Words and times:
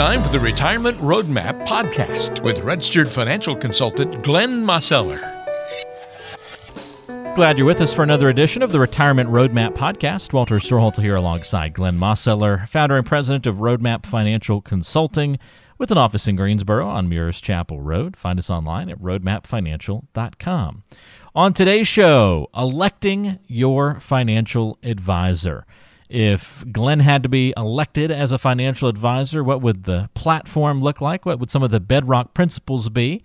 time 0.00 0.22
for 0.22 0.30
the 0.30 0.40
Retirement 0.40 0.96
Roadmap 0.96 1.66
podcast 1.66 2.42
with 2.42 2.60
registered 2.60 3.06
financial 3.06 3.54
consultant 3.54 4.22
Glenn 4.22 4.64
Mosseller. 4.64 5.20
Glad 7.34 7.58
you're 7.58 7.66
with 7.66 7.82
us 7.82 7.92
for 7.92 8.02
another 8.02 8.30
edition 8.30 8.62
of 8.62 8.72
the 8.72 8.80
Retirement 8.80 9.28
Roadmap 9.28 9.74
podcast. 9.74 10.32
Walter 10.32 10.54
Storholt 10.54 10.98
here 10.98 11.16
alongside 11.16 11.74
Glenn 11.74 11.98
Mosseller, 11.98 12.66
founder 12.66 12.96
and 12.96 13.04
president 13.04 13.46
of 13.46 13.56
Roadmap 13.56 14.06
Financial 14.06 14.62
Consulting 14.62 15.38
with 15.76 15.90
an 15.90 15.98
office 15.98 16.26
in 16.26 16.34
Greensboro 16.34 16.88
on 16.88 17.10
Muirs 17.10 17.38
Chapel 17.38 17.82
Road. 17.82 18.16
Find 18.16 18.38
us 18.38 18.48
online 18.48 18.88
at 18.88 18.98
roadmapfinancial.com. 19.02 20.82
On 21.34 21.52
today's 21.52 21.88
show, 21.88 22.48
electing 22.56 23.38
your 23.46 24.00
financial 24.00 24.78
advisor. 24.82 25.66
If 26.10 26.64
Glenn 26.72 26.98
had 27.00 27.22
to 27.22 27.28
be 27.28 27.54
elected 27.56 28.10
as 28.10 28.32
a 28.32 28.38
financial 28.38 28.88
advisor, 28.88 29.44
what 29.44 29.62
would 29.62 29.84
the 29.84 30.10
platform 30.14 30.82
look 30.82 31.00
like? 31.00 31.24
What 31.24 31.38
would 31.38 31.50
some 31.50 31.62
of 31.62 31.70
the 31.70 31.78
bedrock 31.78 32.34
principles 32.34 32.88
be 32.88 33.22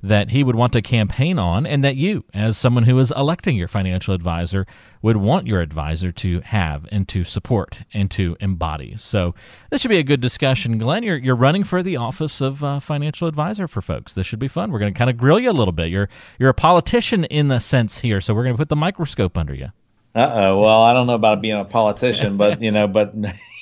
that 0.00 0.30
he 0.30 0.44
would 0.44 0.54
want 0.54 0.72
to 0.72 0.80
campaign 0.80 1.40
on, 1.40 1.66
and 1.66 1.82
that 1.82 1.96
you, 1.96 2.24
as 2.32 2.56
someone 2.56 2.84
who 2.84 2.96
is 3.00 3.10
electing 3.16 3.56
your 3.56 3.66
financial 3.66 4.14
advisor, 4.14 4.64
would 5.02 5.16
want 5.16 5.48
your 5.48 5.60
advisor 5.60 6.12
to 6.12 6.40
have 6.42 6.86
and 6.92 7.08
to 7.08 7.24
support 7.24 7.80
and 7.92 8.08
to 8.12 8.36
embody? 8.38 8.94
So, 8.96 9.34
this 9.70 9.80
should 9.80 9.88
be 9.88 9.98
a 9.98 10.04
good 10.04 10.20
discussion. 10.20 10.78
Glenn, 10.78 11.02
you're, 11.02 11.16
you're 11.16 11.34
running 11.34 11.64
for 11.64 11.82
the 11.82 11.96
office 11.96 12.40
of 12.40 12.62
uh, 12.62 12.78
financial 12.78 13.26
advisor 13.26 13.66
for 13.66 13.80
folks. 13.80 14.14
This 14.14 14.28
should 14.28 14.38
be 14.38 14.46
fun. 14.46 14.70
We're 14.70 14.78
going 14.78 14.94
to 14.94 14.98
kind 14.98 15.10
of 15.10 15.16
grill 15.16 15.40
you 15.40 15.50
a 15.50 15.52
little 15.52 15.72
bit. 15.72 15.88
You're, 15.88 16.08
you're 16.38 16.50
a 16.50 16.54
politician 16.54 17.24
in 17.24 17.48
the 17.48 17.58
sense 17.58 17.98
here, 17.98 18.20
so 18.20 18.32
we're 18.32 18.44
going 18.44 18.54
to 18.54 18.58
put 18.58 18.68
the 18.68 18.76
microscope 18.76 19.36
under 19.36 19.54
you. 19.54 19.72
Uh 20.18 20.30
oh. 20.34 20.60
Well, 20.60 20.82
I 20.82 20.92
don't 20.94 21.06
know 21.06 21.14
about 21.14 21.40
being 21.40 21.58
a 21.60 21.64
politician, 21.64 22.36
but 22.36 22.60
you 22.62 22.72
know, 22.72 22.88
but 22.88 23.14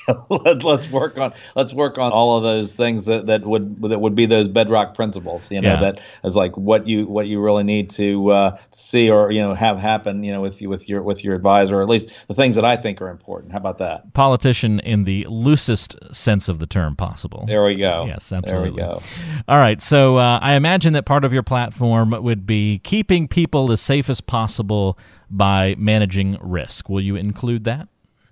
Let, 0.30 0.64
us 0.64 0.88
work 0.90 1.18
on 1.18 1.32
let's 1.54 1.74
work 1.74 1.98
on 1.98 2.12
all 2.12 2.36
of 2.36 2.44
those 2.44 2.74
things 2.74 3.06
that, 3.06 3.26
that 3.26 3.44
would 3.44 3.82
that 3.82 4.00
would 4.00 4.14
be 4.14 4.26
those 4.26 4.48
bedrock 4.48 4.94
principles. 4.94 5.50
You 5.50 5.60
know, 5.60 5.70
yeah. 5.70 5.80
that 5.80 6.00
is 6.22 6.36
like 6.36 6.56
what 6.56 6.86
you 6.86 7.06
what 7.06 7.26
you 7.26 7.40
really 7.40 7.64
need 7.64 7.90
to 7.90 8.30
uh, 8.30 8.58
see 8.70 9.10
or 9.10 9.30
you 9.30 9.40
know 9.40 9.54
have 9.54 9.78
happen. 9.78 10.22
You 10.22 10.32
know, 10.32 10.40
with 10.40 10.62
you 10.62 10.68
with 10.68 10.88
your 10.88 11.02
with 11.02 11.24
your 11.24 11.34
advisor, 11.34 11.78
or 11.78 11.82
at 11.82 11.88
least 11.88 12.26
the 12.28 12.34
things 12.34 12.54
that 12.54 12.64
I 12.64 12.76
think 12.76 13.02
are 13.02 13.08
important. 13.08 13.52
How 13.52 13.58
about 13.58 13.78
that? 13.78 14.14
Politician 14.14 14.80
in 14.80 15.04
the 15.04 15.26
loosest 15.28 15.96
sense 16.14 16.48
of 16.48 16.58
the 16.58 16.66
term 16.66 16.94
possible. 16.94 17.44
There 17.46 17.64
we 17.64 17.74
go. 17.74 18.06
Yes, 18.06 18.32
absolutely. 18.32 18.80
There 18.80 18.88
we 18.88 18.94
go. 18.94 19.02
All 19.48 19.58
right. 19.58 19.82
So 19.82 20.16
uh, 20.18 20.38
I 20.40 20.54
imagine 20.54 20.92
that 20.92 21.06
part 21.06 21.24
of 21.24 21.32
your 21.32 21.42
platform 21.42 22.10
would 22.10 22.46
be 22.46 22.80
keeping 22.84 23.28
people 23.28 23.72
as 23.72 23.80
safe 23.80 24.08
as 24.08 24.20
possible 24.20 24.98
by 25.30 25.74
managing 25.78 26.38
risk. 26.40 26.88
Will 26.88 27.00
you 27.00 27.16
include 27.16 27.64
that? 27.64 27.88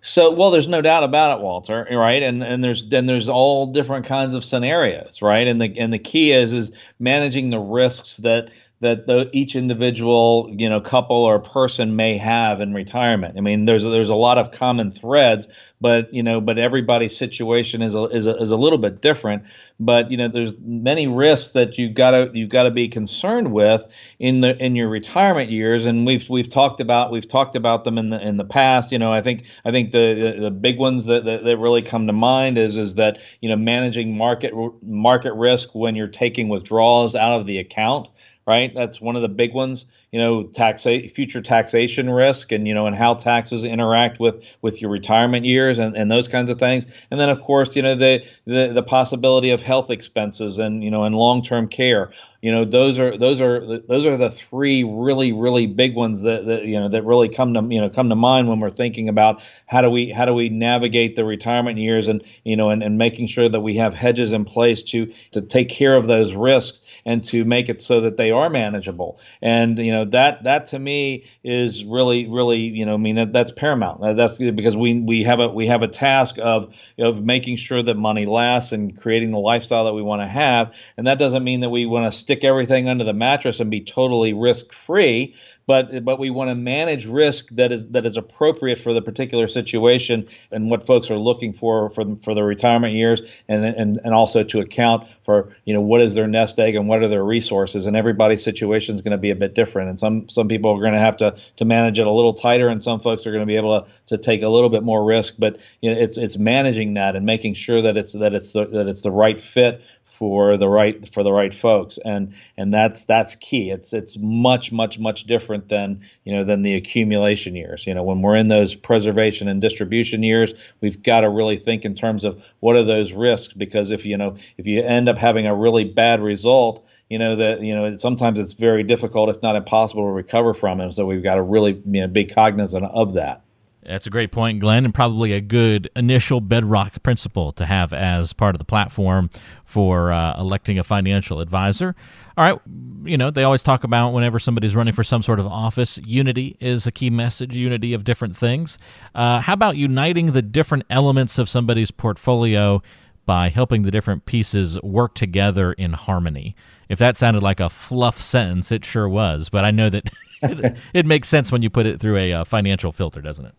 So, 0.06 0.30
well, 0.30 0.50
there's 0.50 0.69
no 0.69 0.83
doubt 0.83 1.02
about 1.02 1.38
it, 1.38 1.42
Walter, 1.42 1.86
right? 1.91 2.22
And 2.22 2.44
and 2.44 2.62
there's 2.62 2.84
then 2.84 3.06
there's 3.06 3.27
all 3.27 3.66
different 3.66 4.05
kinds 4.05 4.34
of 4.34 4.44
scenarios, 4.44 5.22
right? 5.22 5.46
And 5.46 5.62
the 5.62 5.74
and 5.78 5.94
the 5.94 5.98
key 5.98 6.33
is 6.33 6.52
is 6.52 6.72
managing 6.98 7.48
the 7.48 7.58
risks 7.58 8.19
that 8.19 8.50
that 8.84 9.06
the, 9.06 9.30
each 9.32 9.56
individual 9.56 10.48
you 10.56 10.68
know 10.68 10.80
couple 10.80 11.16
or 11.16 11.38
person 11.40 11.96
may 11.96 12.18
have 12.18 12.60
in 12.60 12.74
retirement. 12.74 13.36
I 13.36 13.40
mean, 13.40 13.64
there's 13.64 13.82
there's 13.82 14.10
a 14.10 14.14
lot 14.14 14.36
of 14.36 14.52
common 14.52 14.92
threads, 14.92 15.48
but 15.80 16.12
you 16.12 16.22
know, 16.22 16.40
but 16.40 16.58
everybody's 16.58 17.16
situation 17.16 17.80
is 17.82 17.94
a, 17.94 18.05
is 18.05 18.27
a, 18.27 18.36
is 18.36 18.50
a 18.50 18.56
little 18.56 18.78
bit 18.78 19.00
different. 19.00 19.44
But 19.80 20.10
you 20.10 20.18
know, 20.18 20.28
there's 20.28 20.52
many 20.60 21.06
risks 21.06 21.52
that 21.52 21.78
you've 21.78 21.94
got 21.94 22.10
to 22.10 22.30
you've 22.34 22.50
got 22.50 22.64
to 22.64 22.70
be 22.70 22.86
concerned 22.86 23.52
with 23.52 23.84
in 24.18 24.42
the 24.42 24.56
in 24.62 24.77
your 24.77 24.88
retirement 24.88 25.50
years, 25.50 25.86
and 25.86 26.06
we've 26.06 26.28
we've 26.28 26.50
talked 26.50 26.80
about 26.80 27.10
we've 27.10 27.27
talked 27.27 27.56
about 27.56 27.84
them 27.84 27.96
in 27.96 28.10
the 28.10 28.20
in 28.20 28.36
the 28.36 28.44
past. 28.44 28.92
You 28.92 28.98
know, 28.98 29.12
I 29.12 29.22
think 29.22 29.44
I 29.64 29.70
think 29.70 29.92
the 29.92 30.14
the, 30.36 30.42
the 30.42 30.50
big 30.50 30.78
ones 30.78 31.06
that, 31.06 31.24
that 31.24 31.44
that 31.44 31.56
really 31.56 31.82
come 31.82 32.06
to 32.06 32.12
mind 32.12 32.58
is 32.58 32.77
is 32.77 32.96
that 32.96 33.18
you 33.40 33.48
know 33.48 33.56
managing 33.56 34.16
market 34.16 34.52
market 34.83 35.33
risk 35.33 35.74
when 35.74 35.96
you're 35.96 36.06
taking 36.06 36.48
withdrawals 36.48 37.14
out 37.14 37.33
of 37.33 37.46
the 37.46 37.58
account 37.58 38.08
right? 38.46 38.72
That's 38.74 39.00
one 39.00 39.16
of 39.16 39.22
the 39.22 39.28
big 39.28 39.55
ones. 39.55 39.86
You 40.12 40.20
know, 40.20 40.44
tax 40.44 40.84
future 40.84 41.42
taxation 41.42 42.08
risk, 42.08 42.52
and 42.52 42.68
you 42.68 42.74
know, 42.74 42.86
and 42.86 42.94
how 42.94 43.14
taxes 43.14 43.64
interact 43.64 44.20
with 44.20 44.44
with 44.62 44.80
your 44.80 44.90
retirement 44.90 45.44
years, 45.44 45.78
and, 45.78 45.96
and 45.96 46.10
those 46.10 46.28
kinds 46.28 46.50
of 46.50 46.58
things. 46.58 46.86
And 47.10 47.18
then, 47.18 47.28
of 47.30 47.40
course, 47.40 47.74
you 47.74 47.82
know, 47.82 47.96
the 47.96 48.24
the, 48.44 48.72
the 48.72 48.82
possibility 48.82 49.50
of 49.50 49.60
health 49.60 49.90
expenses, 49.90 50.58
and 50.58 50.84
you 50.84 50.90
know, 50.90 51.02
and 51.02 51.16
long 51.16 51.42
term 51.42 51.66
care. 51.66 52.12
You 52.44 52.52
know, 52.52 52.66
those 52.66 52.98
are 52.98 53.16
those 53.16 53.40
are 53.40 53.78
those 53.78 54.05
are 54.05 54.18
the 54.18 54.28
three 54.28 54.84
really 54.84 55.32
really 55.32 55.66
big 55.66 55.94
ones 55.94 56.20
that, 56.20 56.44
that 56.44 56.66
you 56.66 56.78
know 56.78 56.90
that 56.90 57.02
really 57.02 57.30
come 57.30 57.55
to 57.55 57.62
you 57.70 57.80
know 57.80 57.88
come 57.88 58.10
to 58.10 58.16
mind 58.16 58.50
when 58.50 58.60
we're 58.60 58.68
thinking 58.68 59.08
about 59.08 59.40
how 59.64 59.80
do 59.80 59.88
we 59.88 60.10
how 60.10 60.27
do 60.27 60.34
we 60.34 60.50
navigate 60.50 61.16
the 61.16 61.24
retirement 61.24 61.78
years, 61.78 62.06
and 62.06 62.22
you 62.44 62.55
know, 62.55 62.68
and, 62.68 62.82
and 62.82 62.98
making 62.98 63.28
sure 63.28 63.48
that 63.48 63.62
we 63.62 63.77
have 63.77 63.94
hedges 63.94 64.34
in 64.34 64.44
place 64.44 64.82
to 64.82 65.10
to 65.30 65.40
take 65.40 65.70
care 65.70 65.96
of 65.96 66.06
those 66.06 66.34
risks 66.34 66.82
and 67.06 67.22
to 67.22 67.46
make 67.46 67.70
it 67.70 67.80
so 67.80 68.02
that 68.02 68.18
they 68.18 68.30
are 68.30 68.50
manageable. 68.50 69.18
And 69.40 69.78
you 69.78 69.90
know 69.92 70.05
that 70.05 70.42
that 70.42 70.66
to 70.66 70.78
me 70.78 71.24
is 71.44 71.82
really 71.82 72.28
really 72.28 72.58
you 72.58 72.84
know 72.84 72.92
I 72.92 72.98
mean 72.98 73.16
that, 73.16 73.32
that's 73.32 73.52
paramount. 73.52 74.02
That's 74.18 74.36
because 74.36 74.76
we 74.76 75.00
we 75.00 75.22
have 75.22 75.40
a 75.40 75.48
we 75.48 75.68
have 75.68 75.82
a 75.82 75.88
task 75.88 76.36
of 76.42 76.74
of 76.98 77.24
making 77.24 77.56
sure 77.56 77.82
that 77.82 77.96
money 77.96 78.26
lasts 78.26 78.72
and 78.72 79.00
creating 79.00 79.30
the 79.30 79.38
lifestyle 79.38 79.86
that 79.86 79.94
we 79.94 80.02
want 80.02 80.20
to 80.20 80.28
have. 80.28 80.74
And 80.98 81.06
that 81.06 81.18
doesn't 81.18 81.42
mean 81.42 81.61
that 81.61 81.70
we 81.70 81.86
want 81.86 82.12
to 82.12 82.18
stick 82.18 82.33
everything 82.42 82.89
under 82.89 83.05
the 83.05 83.12
mattress 83.12 83.61
and 83.61 83.70
be 83.70 83.80
totally 83.80 84.33
risk 84.33 84.72
free 84.72 85.34
but 85.67 86.05
but 86.05 86.18
we 86.18 86.30
want 86.30 86.50
to 86.50 86.55
manage 86.55 87.06
risk 87.06 87.48
that 87.50 87.72
is 87.72 87.86
that 87.89 88.05
is 88.05 88.17
appropriate 88.17 88.78
for 88.78 88.92
the 88.92 89.00
particular 89.00 89.48
situation 89.48 90.27
and 90.50 90.70
what 90.70 90.86
folks 90.86 91.11
are 91.11 91.18
looking 91.18 91.52
for 91.52 91.89
for 91.90 92.17
for 92.23 92.34
the 92.34 92.42
retirement 92.42 92.94
years 92.94 93.23
and 93.48 93.64
and 93.64 93.98
and 94.05 94.14
also 94.14 94.42
to 94.42 94.61
account 94.61 95.08
for 95.23 95.55
you 95.64 95.73
know 95.73 95.80
what 95.80 96.00
is 96.00 96.14
their 96.14 96.27
nest 96.27 96.58
egg 96.58 96.74
and 96.74 96.89
what 96.89 97.02
are 97.02 97.08
their 97.08 97.24
resources 97.24 97.86
and 97.86 97.96
everybody's 97.96 98.42
situation 98.42 98.94
is 98.94 99.02
going 99.02 99.12
to 99.12 99.18
be 99.18 99.30
a 99.30 99.36
bit 99.36 99.55
different. 99.55 99.89
And 99.89 99.98
some 99.98 100.28
some 100.28 100.48
people 100.48 100.70
are 100.70 100.80
going 100.80 100.92
to 100.92 100.98
have 100.98 101.17
to 101.18 101.36
to 101.56 101.64
manage 101.64 101.98
it 101.98 102.06
a 102.06 102.11
little 102.11 102.34
tighter 102.34 102.68
and 102.68 102.83
some 102.83 103.00
folks 103.00 103.27
are 103.27 103.30
going 103.30 103.42
to 103.42 103.46
be 103.46 103.56
able 103.56 103.83
to, 103.83 103.90
to 104.06 104.18
take 104.18 104.42
a 104.42 104.48
little 104.48 104.70
bit 104.70 104.83
more 104.83 105.05
risk 105.05 105.34
but 105.39 105.58
you 105.80 105.92
know 105.92 105.98
it's 105.98 106.17
it's 106.17 106.36
managing 106.36 106.94
that 106.94 107.17
and 107.17 107.27
making 107.27 107.55
sure 107.55 107.83
that 107.83 107.96
it's 107.96 108.12
that 108.12 108.34
it's 108.34 108.52
the, 108.52 108.67
that 108.67 108.86
it's 108.86 109.00
the 109.02 109.11
right 109.11 109.40
fit 109.40 109.83
for 110.05 110.57
the 110.57 110.69
right 110.69 111.13
for 111.13 111.23
the 111.23 111.33
right 111.33 111.53
folks. 111.53 111.98
And 112.05 112.35
and 112.57 112.73
that's 112.73 113.05
that's 113.05 113.37
key. 113.37 113.70
It's 113.70 113.92
it's 113.92 114.17
much 114.19 114.73
much 114.73 114.98
much 114.98 115.25
different 115.25 115.69
than 115.69 116.01
you 116.25 116.35
know 116.35 116.45
than 116.45 116.63
the 116.63 116.75
accumulation 116.75 117.55
years. 117.55 117.87
You 117.87 117.95
know 117.95 118.03
when 118.03 118.23
we're 118.23 118.37
in 118.37 118.48
those 118.48 118.75
preservation 118.75 119.48
and 119.48 119.61
distribution 119.61 120.23
years 120.23 120.55
we've 120.81 121.03
got 121.03 121.20
to 121.20 121.29
really 121.29 121.59
think 121.59 121.85
in 121.85 121.95
terms 121.95 122.25
of 122.25 122.42
what 122.61 122.77
are 122.77 122.85
those 122.85 123.13
risks? 123.13 123.53
Because 123.53 123.91
if 123.91 124.05
you 124.07 124.17
know 124.17 124.37
if 124.59 124.67
you 124.67 124.83
end 124.83 125.09
up 125.09 125.19
having 125.19 125.47
a 125.47 125.55
really 125.55 125.85
bad 125.85 126.23
result 126.23 126.86
you 127.11 127.19
know 127.19 127.36
that 127.36 127.61
you 127.61 127.75
know 127.75 127.97
sometimes 127.97 128.38
it's 128.38 128.55
very 128.55 128.82
difficult 128.82 129.29
if 129.29 129.43
not 129.43 129.56
impossible 129.56 130.05
to 130.05 130.12
recover 130.12 130.55
from. 130.55 130.81
It 130.81 130.93
so 130.93 131.06
we've 131.06 131.23
got 131.23 131.37
to 131.37 131.43
really 131.43 131.73
you 131.87 132.00
know, 132.00 132.09
be 132.09 132.25
cognizant 132.25 132.85
of 132.85 133.15
that 133.15 133.44
that's 133.87 134.06
a 134.06 134.11
great 134.11 134.32
point, 134.32 134.61
Glenn, 134.61 134.84
and 134.84 134.94
probably 134.94 135.32
a 135.32 135.40
good 135.40 135.90
initial 135.94 136.40
bedrock 136.40 137.02
principle 137.02 137.52
to 137.52 137.67
have 137.67 137.93
as 137.93 138.32
part 138.32 138.55
of 138.55 138.58
the 138.58 138.64
platform 138.64 139.31
for 139.64 140.12
uh, 140.12 140.38
electing 140.38 140.78
a 140.78 140.84
financial 140.84 141.40
advisor. 141.40 141.94
All 142.37 142.44
right, 142.44 142.61
you 143.05 143.17
know, 143.17 143.31
they 143.31 143.44
always 143.44 143.62
talk 143.62 143.84
about 143.84 144.12
whenever 144.12 144.38
somebody's 144.38 144.75
running 144.75 144.94
for 144.94 145.05
some 145.05 145.23
sort 145.23 145.38
of 145.38 145.46
office, 145.46 145.99
unity 146.05 146.56
is 146.61 146.87
a 146.87 146.93
key 146.93 147.11
message, 147.11 147.56
unity 147.56 147.93
of 147.93 148.05
different 148.05 148.37
things. 148.37 148.78
Uh, 149.14 149.40
how 149.40 149.52
about 149.52 149.76
uniting 149.76 150.32
the 150.32 150.43
different 150.43 150.84
elements 150.90 151.38
of 151.38 151.49
somebody's 151.49 151.90
portfolio 151.90 152.82
by 153.26 153.49
helping 153.49 153.82
the 153.82 153.90
different 153.90 154.26
pieces 154.26 154.81
work 154.82 155.14
together 155.14 155.73
in 155.75 155.93
harmony? 155.93 156.56
If 156.88 156.99
that 156.99 157.17
sounded 157.17 157.43
like 157.43 157.61
a 157.61 157.70
fluff 157.70 158.20
sentence, 158.20 158.73
it 158.73 158.84
sure 158.84 159.08
was, 159.08 159.49
but 159.49 159.64
I 159.64 159.70
know 159.70 159.90
that 159.90 160.05
it, 160.43 160.76
it, 160.93 161.06
makes 161.06 161.28
sense 161.28 161.52
when 161.52 161.62
you 161.62 161.70
put 161.70 161.87
it 161.87 162.00
through 162.00 162.17
a 162.19 162.32
uh, 162.32 162.44
financial 162.44 162.93
filter, 162.93 163.23
doesn't 163.23 163.47
it? 163.47 163.55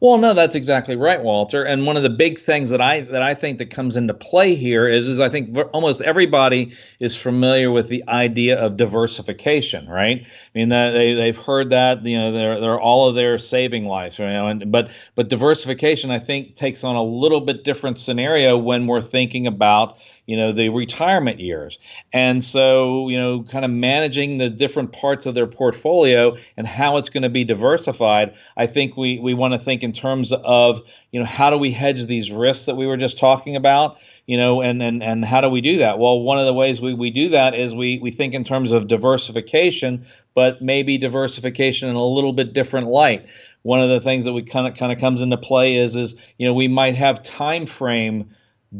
Well, 0.00 0.18
no, 0.18 0.34
that's 0.34 0.54
exactly 0.54 0.94
right, 0.96 1.22
Walter. 1.22 1.62
And 1.62 1.86
one 1.86 1.96
of 1.96 2.02
the 2.02 2.10
big 2.10 2.38
things 2.38 2.70
that 2.70 2.80
I 2.82 3.00
that 3.00 3.22
I 3.22 3.34
think 3.34 3.58
that 3.58 3.70
comes 3.70 3.96
into 3.96 4.12
play 4.12 4.54
here 4.54 4.86
is 4.86 5.08
is 5.08 5.20
I 5.20 5.28
think 5.30 5.56
almost 5.72 6.02
everybody 6.02 6.72
is 7.00 7.16
familiar 7.16 7.70
with 7.70 7.88
the 7.88 8.04
idea 8.06 8.58
of 8.58 8.76
diversification, 8.76 9.88
right? 9.88 10.22
I 10.22 10.58
mean, 10.58 10.68
that 10.68 10.90
they 10.90 11.14
they've 11.14 11.36
heard 11.36 11.70
that 11.70 12.04
you 12.04 12.18
know 12.18 12.32
they're 12.32 12.60
they're 12.60 12.80
all 12.80 13.08
of 13.08 13.14
their 13.14 13.38
saving 13.38 13.86
lives, 13.86 14.18
you 14.18 14.26
know. 14.26 14.48
And 14.48 14.70
but 14.70 14.90
but 15.14 15.28
diversification, 15.28 16.10
I 16.10 16.18
think, 16.18 16.56
takes 16.56 16.84
on 16.84 16.94
a 16.96 17.02
little 17.02 17.40
bit 17.40 17.64
different 17.64 17.96
scenario 17.96 18.58
when 18.58 18.86
we're 18.86 19.00
thinking 19.00 19.46
about 19.46 19.98
you 20.26 20.36
know 20.36 20.52
the 20.52 20.68
retirement 20.68 21.40
years. 21.40 21.78
And 22.12 22.42
so 22.42 23.08
you 23.08 23.16
know 23.16 23.42
kind 23.44 23.64
of 23.64 23.70
managing 23.70 24.38
the 24.38 24.50
different 24.50 24.92
parts 24.92 25.26
of 25.26 25.34
their 25.34 25.46
portfolio 25.46 26.36
and 26.56 26.66
how 26.66 26.96
it's 26.96 27.08
going 27.08 27.22
to 27.22 27.28
be 27.28 27.44
diversified 27.44 28.34
i 28.56 28.66
think 28.66 28.96
we 28.96 29.18
we 29.18 29.34
want 29.34 29.54
to 29.54 29.58
think 29.58 29.82
in 29.82 29.92
terms 29.92 30.32
of 30.32 30.80
you 31.12 31.20
know 31.20 31.26
how 31.26 31.50
do 31.50 31.56
we 31.56 31.70
hedge 31.70 32.06
these 32.06 32.30
risks 32.30 32.66
that 32.66 32.76
we 32.76 32.86
were 32.86 32.96
just 32.96 33.18
talking 33.18 33.56
about 33.56 33.96
you 34.26 34.36
know 34.36 34.60
and 34.60 34.82
and 34.82 35.02
and 35.02 35.24
how 35.24 35.40
do 35.40 35.48
we 35.48 35.60
do 35.60 35.78
that? 35.78 35.98
Well 35.98 36.20
one 36.20 36.38
of 36.38 36.46
the 36.46 36.52
ways 36.52 36.80
we, 36.80 36.94
we 36.94 37.10
do 37.10 37.30
that 37.30 37.54
is 37.54 37.74
we 37.74 37.98
we 37.98 38.10
think 38.10 38.34
in 38.34 38.44
terms 38.44 38.72
of 38.72 38.88
diversification 38.88 40.04
but 40.34 40.60
maybe 40.60 40.98
diversification 40.98 41.88
in 41.88 41.94
a 41.94 42.04
little 42.04 42.32
bit 42.32 42.52
different 42.52 42.88
light. 42.88 43.26
One 43.62 43.80
of 43.80 43.88
the 43.88 44.00
things 44.00 44.26
that 44.26 44.32
we 44.32 44.42
kind 44.42 44.66
of 44.66 44.76
kind 44.78 44.92
of 44.92 44.98
comes 44.98 45.22
into 45.22 45.36
play 45.36 45.76
is 45.76 45.96
is 45.96 46.14
you 46.38 46.46
know 46.46 46.54
we 46.54 46.68
might 46.68 46.96
have 46.96 47.22
time 47.22 47.66
frame 47.66 48.30